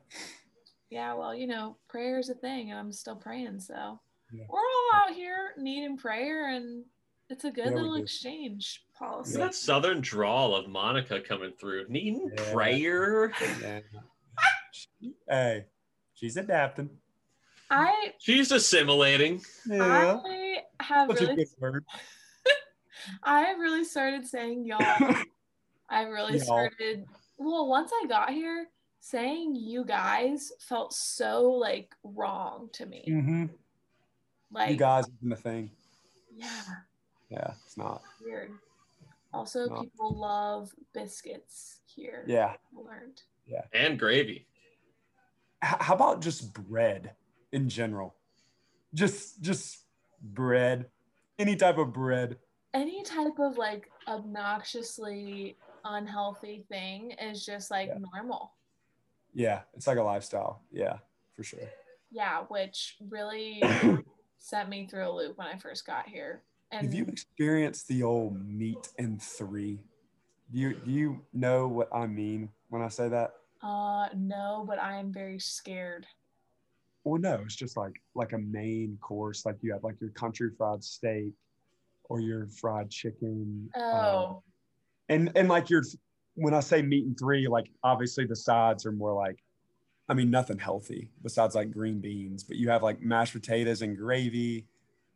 [0.89, 3.59] yeah, well, you know, prayer is a thing and I'm still praying.
[3.59, 3.99] So
[4.32, 4.43] Yeah.
[4.49, 6.84] we're all out here needing prayer and
[7.30, 8.01] it's a good Yeah, little do.
[8.03, 9.38] exchange It's policy.
[9.38, 12.53] that southern drawl of monica coming through needing Yeah.
[12.53, 13.80] prayer yeah.
[15.30, 15.65] Hey,
[16.13, 16.89] she's adapting.
[17.69, 19.41] I She's assimilating.
[19.65, 20.21] Yeah.
[20.25, 21.86] I have Such a really good word.
[23.23, 24.97] I have really started saying y'all.
[25.89, 26.43] I really Y'all.
[26.45, 27.05] started
[27.38, 28.67] well, once I got here,
[28.99, 33.03] saying you guys felt so like wrong to me.
[33.07, 33.45] hmm
[34.52, 35.72] Like You guys isn't a thing.
[36.36, 36.62] yeah,
[37.30, 38.02] Yeah, it's not.
[38.24, 38.52] weird.
[39.34, 39.82] Also, No.
[39.82, 42.24] people love biscuits here.
[42.28, 42.56] Yeah.
[42.76, 43.22] I learned.
[43.45, 43.64] Yeah.
[43.74, 44.48] And gravy.
[45.64, 47.16] H- how about just bread
[47.52, 48.16] in general?
[48.93, 49.86] Just just
[50.22, 50.89] bread.
[51.39, 52.38] Any type of bread.
[52.74, 57.98] Any type of like obnoxiously unhealthy thing is just like Yeah.
[58.14, 58.54] normal.
[59.34, 60.64] Yeah, it's like a lifestyle.
[60.72, 61.00] Yeah,
[61.36, 61.60] for sure.
[62.12, 63.62] Yeah, which really
[64.39, 66.43] sent me through a loop when I first got here.
[66.71, 69.79] And Have you experienced the old meat and three?
[70.51, 73.31] Do you do you know what I mean when I say that?
[73.63, 76.05] uh no, but I am very scared.
[77.03, 79.45] Well, no, it's just like like a main course.
[79.45, 81.33] Like you have like your country fried steak
[82.09, 83.69] or your fried chicken.
[83.75, 84.43] um, Oh,
[85.09, 85.83] and and like your
[86.35, 89.38] when I say meat and three, like obviously the sides are more like,
[90.10, 93.97] I mean nothing healthy besides like green beans, but you have like mashed potatoes and
[93.97, 94.68] gravy,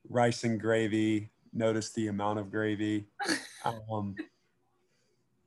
[0.09, 1.29] rice and gravy.
[1.53, 3.07] Notice the amount of gravy,
[3.65, 4.15] um,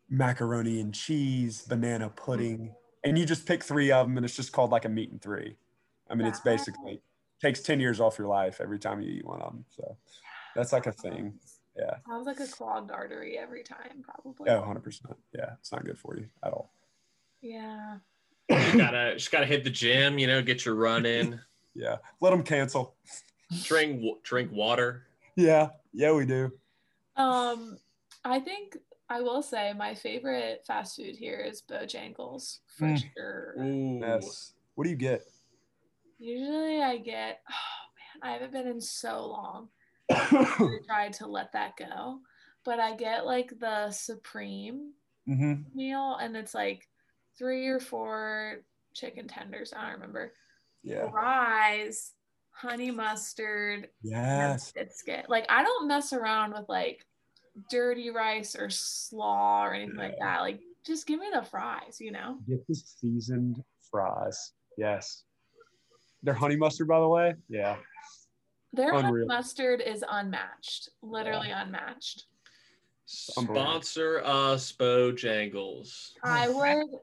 [0.08, 2.74] macaroni and cheese, banana pudding,
[3.04, 5.20] and you just pick three of them, and it's just called like a meat and
[5.20, 5.56] three.
[6.10, 7.00] I mean, it's basically
[7.40, 9.64] takes ten years off your life every time you eat one of them.
[9.70, 9.96] So
[10.54, 11.34] that's like a thing.
[11.76, 11.96] Yeah.
[12.06, 14.48] sounds like a clogged artery every time, probably.
[14.48, 15.00] Yeah, 100%.
[15.34, 16.72] Yeah, it's not good for you at all.
[17.40, 17.96] Yeah.
[18.48, 21.40] You gotta just gotta hit the gym, you know, get your run in,
[21.74, 22.94] Yeah, let them cancel.
[23.62, 25.06] drink drink water.
[25.36, 26.52] Yeah, yeah, we do.
[27.16, 27.78] Um,
[28.24, 28.76] I think
[29.08, 33.04] I will say my favorite fast food here is Bojangles for Mm.
[33.16, 33.54] sure.
[33.60, 33.98] Ooh.
[34.00, 34.52] Yes.
[34.74, 35.22] What do you get?
[36.18, 39.68] Usually I get, oh man, I haven't been in so long.
[40.10, 42.20] I tried to let that go,
[42.64, 44.92] but I get like the supreme
[45.26, 46.86] hmm meal, and it's like
[47.38, 48.62] three or four
[48.94, 49.72] chicken tenders.
[49.76, 50.32] I don't remember.
[50.82, 51.10] Yeah.
[51.10, 52.12] Fries,
[52.50, 54.72] honey mustard, and Yes.
[54.72, 55.26] biscuit.
[55.28, 57.04] Like I don't mess around with like
[57.70, 60.40] dirty rice or slaw or anything like that.
[60.40, 62.38] Like just give me the fries, you know?
[62.46, 64.52] Get the seasoned fries.
[64.76, 65.24] Yes.
[66.22, 67.34] They're honey mustard, by the way.
[67.48, 67.76] Yeah.
[68.72, 72.24] Their honey mustard is unmatched, literally unmatched.
[73.06, 76.12] Sponsor us, Bojangles.
[76.24, 76.56] I oh.
[76.56, 77.00] would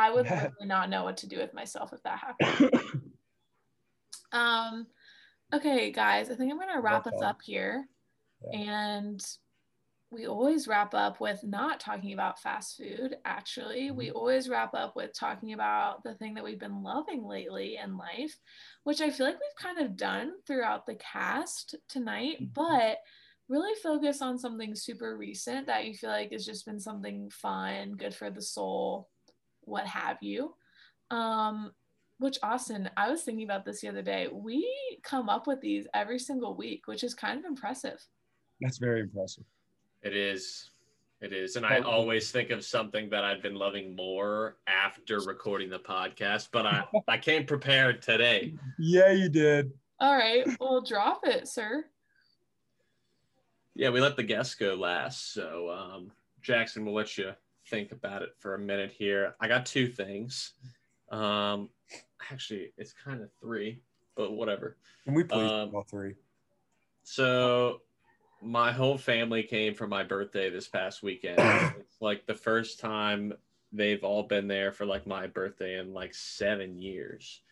[0.00, 2.70] I would literally not know what to do with myself if that happened.
[4.32, 4.86] Um
[5.52, 7.42] okay guys, I think I'm gonna wrap Wrap us up.
[7.42, 7.86] here.
[8.52, 8.60] Yeah.
[8.60, 9.26] And
[10.12, 13.88] we always wrap up with not talking about fast food, actually.
[13.88, 13.96] Mm-hmm.
[13.96, 17.96] We always wrap up with talking about the thing that we've been loving lately in
[17.96, 18.36] life,
[18.84, 22.54] which I feel like we've kind of done throughout the cast tonight, Mhm.
[22.54, 22.98] but
[23.48, 27.92] really focus on something super recent that you feel like has just been something fun,
[27.92, 29.08] good for the soul,
[29.62, 30.54] what have you.
[31.10, 31.72] Um,
[32.18, 34.28] which Austin, I was thinking about this the other day.
[34.30, 34.68] We
[35.02, 37.98] come up with these every single week, which is kind of impressive.
[38.60, 39.44] That's very impressive.
[40.02, 40.70] It is.
[41.20, 41.56] It is.
[41.56, 46.48] And I always think of something that I've been loving more after recording the podcast,
[46.52, 48.54] but I, I came prepared today.
[48.78, 49.72] Yeah, you did.
[49.98, 51.84] All right, well, drop it, sir.
[53.74, 55.34] Yeah, we let the guests go last.
[55.34, 57.32] So, um, Jackson, we'll let you
[57.70, 59.36] think about it for a minute here.
[59.40, 60.54] I got two things.
[61.10, 61.70] Um,
[62.30, 63.80] actually, it's kind of three,
[64.16, 64.76] but whatever.
[65.04, 66.16] Can we please Um, all three?
[67.04, 67.80] So
[68.42, 71.38] my whole family came for my birthday this past weekend.
[71.78, 73.32] it's like the first time
[73.72, 77.42] they've all been there for like my birthday in like seven years.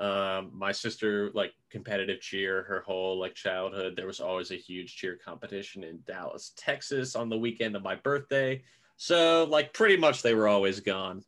[0.00, 3.94] Um, my sister like competitive cheer her whole like childhood.
[3.94, 7.94] There was always a huge cheer competition in Dallas, Texas on the weekend of my
[7.94, 8.60] birthday.
[8.96, 11.24] So like pretty much they were always gone.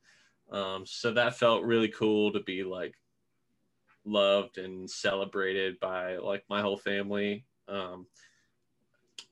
[0.51, 2.95] Um, so that felt really cool to be like
[4.05, 7.47] loved and celebrated by like my whole family.
[7.69, 8.07] Um,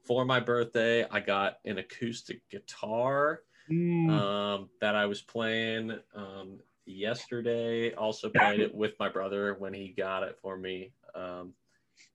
[0.03, 6.61] for my birthday, I got an acoustic guitar Mm, um, that I was playing um,
[6.87, 7.95] yesterday.
[7.95, 10.95] Also played it with my brother when he got it for me.
[11.14, 11.55] Um,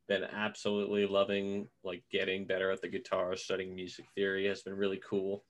[0.08, 3.36] been absolutely loving like getting better at the guitar.
[3.38, 5.46] Studying music theory has been really cool.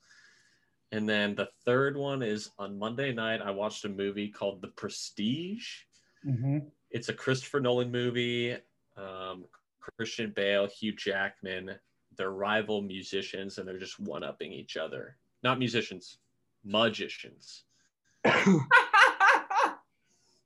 [0.92, 3.42] And then the third one is on Monday night.
[3.42, 5.84] I watched a movie called The Prestige.
[6.26, 6.70] mhm.
[6.92, 8.58] It's a Christopher Nolan movie.
[8.98, 9.46] Um,
[9.80, 11.76] Christian Bale, Hugh Jackman,
[12.18, 15.18] they're rival musicians and they're just one upping each other.
[15.44, 16.18] Not musicians,
[16.66, 17.64] magicians.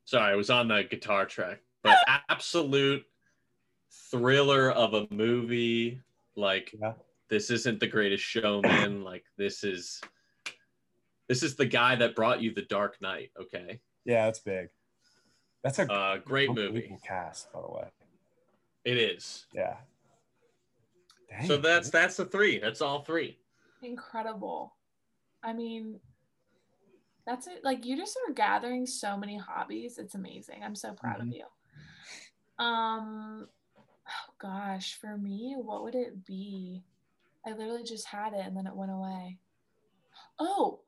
[0.05, 1.97] Sorry, I was on the guitar track, but
[2.29, 3.03] absolute
[4.11, 6.01] thriller of a movie.
[6.35, 6.93] Like Yeah.
[7.29, 9.03] this isn't the greatest showman.
[9.03, 10.01] like this is
[11.27, 13.31] this is the guy that brought you the Dark Knight.
[13.39, 14.67] Okay, Yeah, that's big.
[15.63, 16.97] That's a uh, great movie.
[17.07, 17.87] cast, by the way.
[18.83, 19.45] It is.
[19.53, 19.77] Yeah.
[21.29, 21.93] Dang, So that's dude.
[21.93, 22.59] that's the three.
[22.59, 23.37] That's all three.
[23.81, 24.75] Incredible.
[25.41, 25.99] I mean,
[27.25, 27.63] that's it.
[27.63, 29.97] Like you just are gathering so many hobbies.
[29.97, 30.61] It's amazing.
[30.63, 31.33] I'm so proud of Mhm.
[31.35, 31.45] you.
[32.65, 33.47] Um,
[34.07, 36.83] oh gosh, for me, what would it be?
[37.45, 39.37] I literally just had it and then it went away.
[40.39, 40.81] Oh,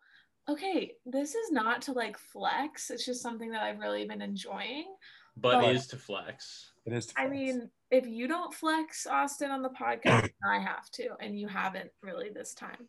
[0.49, 0.93] okay.
[1.05, 2.89] This is not to like flex.
[2.91, 4.95] It's just something that I've really been enjoying.
[5.37, 6.71] But But- is to flex.
[6.85, 7.07] It is.
[7.07, 11.37] to I mean, if you don't flex Austin on the podcast, I have to, and
[11.39, 12.87] you haven't really this time.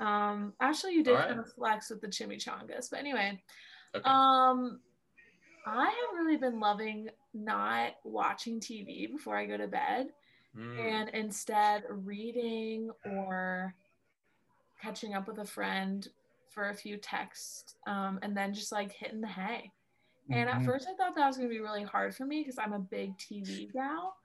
[0.00, 1.28] Um, actually, you did All right.
[1.28, 3.40] kind of flex with the chimichangas, but anyway,
[3.94, 4.02] Okay.
[4.04, 4.80] um,
[5.64, 10.12] I have really been loving not watching TV before I go to bed,
[10.56, 10.78] Mm.
[10.80, 13.74] and instead reading or
[14.80, 16.08] catching up with a friend
[16.56, 19.70] for a few texts, um, and then just like hitting the hay.
[20.30, 20.64] And at Mhm.
[20.64, 22.78] first, I thought that was going to be really hard for me because I'm a
[22.80, 24.16] big TV gal.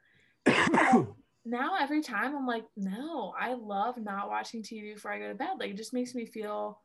[1.44, 5.34] Now, every time I'm like, no, I love not watching TV before I go to
[5.36, 5.58] bed.
[5.60, 6.80] Like, it just makes me feel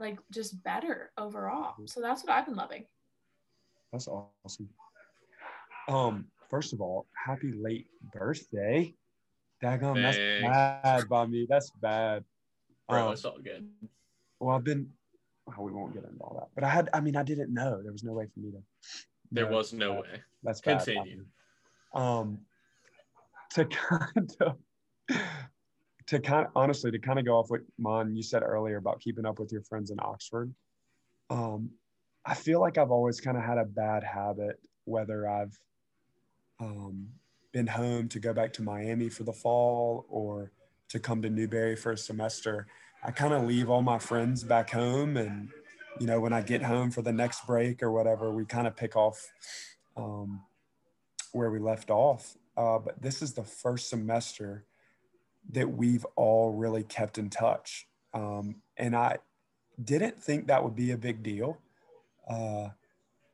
[0.00, 1.76] like just better overall.
[1.86, 2.86] So that's what I've been loving.
[3.92, 4.68] That's awesome.
[5.88, 8.92] Um, first of all, happy late birthday.
[9.62, 11.46] Daggum, that's bad by me.
[11.48, 12.24] That's bad.
[12.88, 13.64] Bro, Um, it's all good.
[14.40, 14.88] Well, I've been.
[15.58, 16.48] Oh, we won't get into all that.
[16.54, 16.88] But I had.
[16.92, 17.82] I mean, I didn't know.
[17.82, 18.62] There was no way for me to.
[19.32, 19.56] There know.
[19.56, 20.22] was no Uh, way.
[20.42, 21.24] That's Continue.
[21.94, 22.40] Um,
[23.50, 24.56] to kind of,
[26.06, 29.00] to kind of honestly, to kind of go off what Mon you said earlier about
[29.00, 30.52] keeping up with your friends in Oxford.
[31.30, 31.70] Um,
[32.26, 35.56] I feel like I've always kind of had a bad habit, whether I've
[36.60, 37.08] um,
[37.52, 40.52] been home to go back to Miami for the fall or
[40.88, 42.66] to come to Newberry for a semester.
[43.04, 45.50] I kind of leave all my friends back home and
[46.00, 48.76] you know when i get home for the next break or whatever we kind of
[48.76, 49.30] pick off
[49.96, 50.42] um,
[51.32, 52.36] where we left off.
[52.56, 54.64] Uh, but this is the first semester
[55.50, 57.86] that we've all really kept in touch.
[58.12, 59.18] Um, and i
[59.82, 61.58] didn't think that would be a big deal
[62.28, 62.68] uh,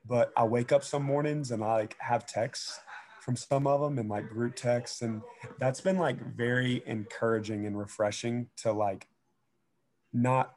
[0.06, 2.80] but i wake up some mornings and i like have texts
[3.20, 5.02] from some of them and like group texts.
[5.02, 5.22] And
[5.58, 9.06] that's been like very encouraging and refreshing to like
[10.12, 10.56] not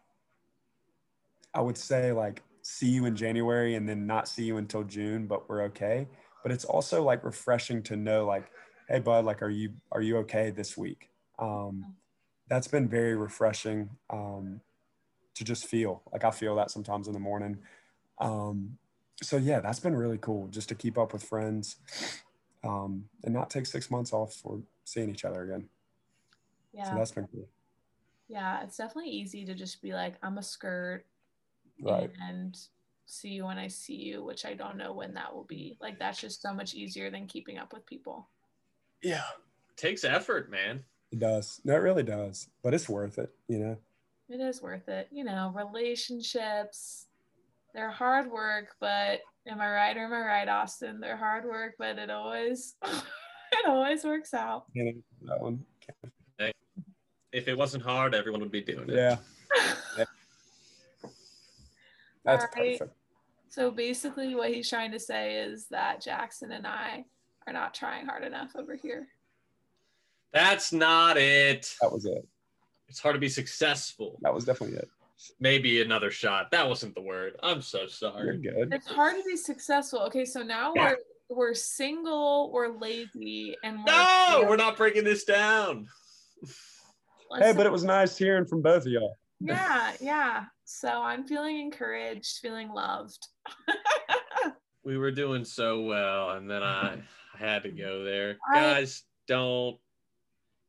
[1.54, 5.28] I would say like see you in January and then not see you until June,
[5.28, 6.08] but we're okay.
[6.42, 8.50] But it's also like refreshing to know like,
[8.90, 11.10] hey bud, like are you are you okay this week?
[11.40, 11.96] Um,
[12.50, 14.62] that's been very refreshing um,
[15.36, 17.60] to just feel like I feel that sometimes in the morning.
[18.20, 18.78] Um,
[19.22, 21.78] so yeah, that's been really cool just to keep up with friends
[22.64, 25.70] um, and not take six months off for seeing each other again.
[26.84, 26.98] So Yeah.
[27.00, 27.48] that's been cool.
[28.34, 28.64] Yeah.
[28.64, 31.06] It's definitely easy to just be like, I'm a skirt
[31.82, 32.12] Right.
[32.30, 32.58] and
[33.06, 35.78] see you when I see you, which I don't know when that will be.
[35.80, 38.28] Like, that's just so much easier than keeping up with people.
[39.04, 39.24] Yeah.
[39.76, 40.84] takes effort, man.
[41.12, 41.62] It does.
[41.64, 42.50] No, it really does.
[42.64, 43.78] But it's worth it, you know?
[44.30, 45.10] It is worth it.
[45.12, 47.08] You know, relationships,
[47.74, 51.00] they're hard work, but am I right or am I right, Austin?
[51.00, 54.66] They're hard work, but it always it always works out.
[54.74, 54.92] You know,
[55.28, 55.66] that one.
[57.34, 58.96] If it wasn't hard, everyone would be doing it.
[58.96, 59.18] Yeah.
[62.24, 62.80] That's Alright.
[62.80, 62.96] perfect.
[63.50, 67.04] so basically what he's trying to say is that Jackson and I
[67.46, 69.08] are not trying hard enough over here.
[70.32, 71.76] That's not it.
[71.82, 72.26] That was it.
[72.88, 74.20] It's hard to be successful.
[74.22, 74.90] That was definitely it.
[75.40, 76.52] Maybe another shot.
[76.52, 77.34] That wasn't the word.
[77.42, 78.26] I'm so sorry.
[78.26, 78.66] You're sorry.
[78.66, 78.74] good.
[78.74, 80.00] It's hard to be successful.
[80.02, 80.98] Okay, so now we're
[81.30, 85.88] we're single, we're lazy, and we're No, we're not breaking this down.
[87.34, 89.18] Let's- Hey, but it was nice hearing from both of y'all.
[89.40, 90.46] yeah, yeah.
[90.66, 93.28] So I'm feeling encouraged, feeling loved.
[94.86, 96.98] We were doing so well, and then I
[97.40, 98.36] had to go there.
[98.54, 99.78] I- Guys, don't.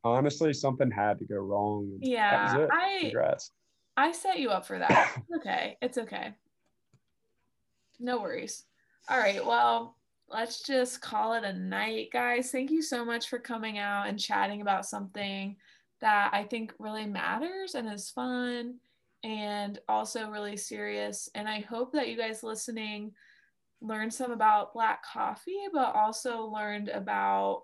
[0.05, 1.99] Honestly, something had to go wrong.
[2.01, 2.71] Yeah, That was it.
[2.73, 3.51] I- Congrats.
[3.97, 5.17] I set you up for that.
[5.37, 5.77] Okay.
[5.83, 6.33] It's okay.
[7.99, 8.65] No worries.
[9.09, 9.45] All right.
[9.45, 9.97] Well,
[10.29, 12.51] let's just call it a night, guys.
[12.53, 15.57] Thank you so much for coming out and chatting about something
[16.01, 18.77] that I think really matters and is fun
[19.23, 21.29] and also really serious.
[21.35, 23.13] And I hope that you guys listening
[23.81, 27.63] learned some about Black coffee, but also learned about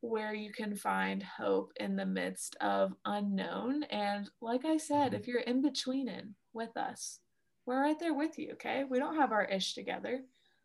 [0.00, 3.82] where you can find hope in the midst of unknown.
[3.84, 5.16] And like I said, mm-hmm.
[5.16, 7.20] if you're in betweening with us,
[7.66, 8.52] we're right there with you.
[8.54, 8.84] Okay.
[8.88, 10.22] We don't have our ish together.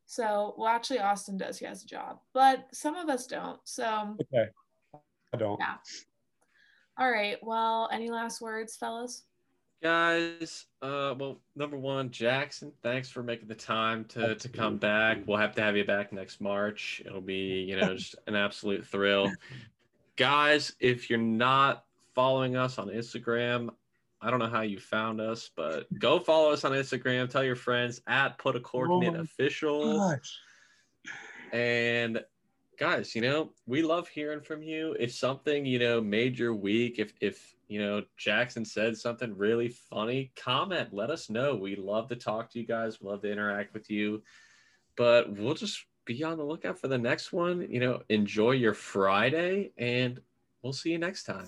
[0.08, 1.58] So, well, actually, Austin does.
[1.58, 3.60] He has a job, but some of us don't.
[3.64, 4.50] So, Okay.
[5.34, 5.60] I don't.
[5.60, 5.76] yeah.
[6.98, 7.38] All right.
[7.41, 9.24] Well, any last words, fellas?
[9.84, 15.20] guys uh well number one jackson thanks for making the time to to come back
[15.28, 18.86] we'll have to have you back next march it'll be you know just an absolute
[18.86, 19.32] thrill
[20.16, 21.86] guys if you're not
[22.16, 23.70] following us on instagram
[24.22, 27.56] i don't know how you found us but go follow us on instagram tell your
[27.56, 30.39] friends at put a coordinate Oh official Gosh.
[31.52, 32.24] and
[32.78, 34.96] guys, you know, we love hearing from you.
[35.00, 39.70] If something, you know, made your week, if if you know Jackson said something really
[39.70, 41.56] funny, comment, let us know.
[41.56, 44.24] We love to talk to you guys, we love to interact with you.
[44.96, 47.68] But we'll just be on the lookout for the next one.
[47.70, 50.22] You know, enjoy your Friday and
[50.62, 51.46] we'll see you next time.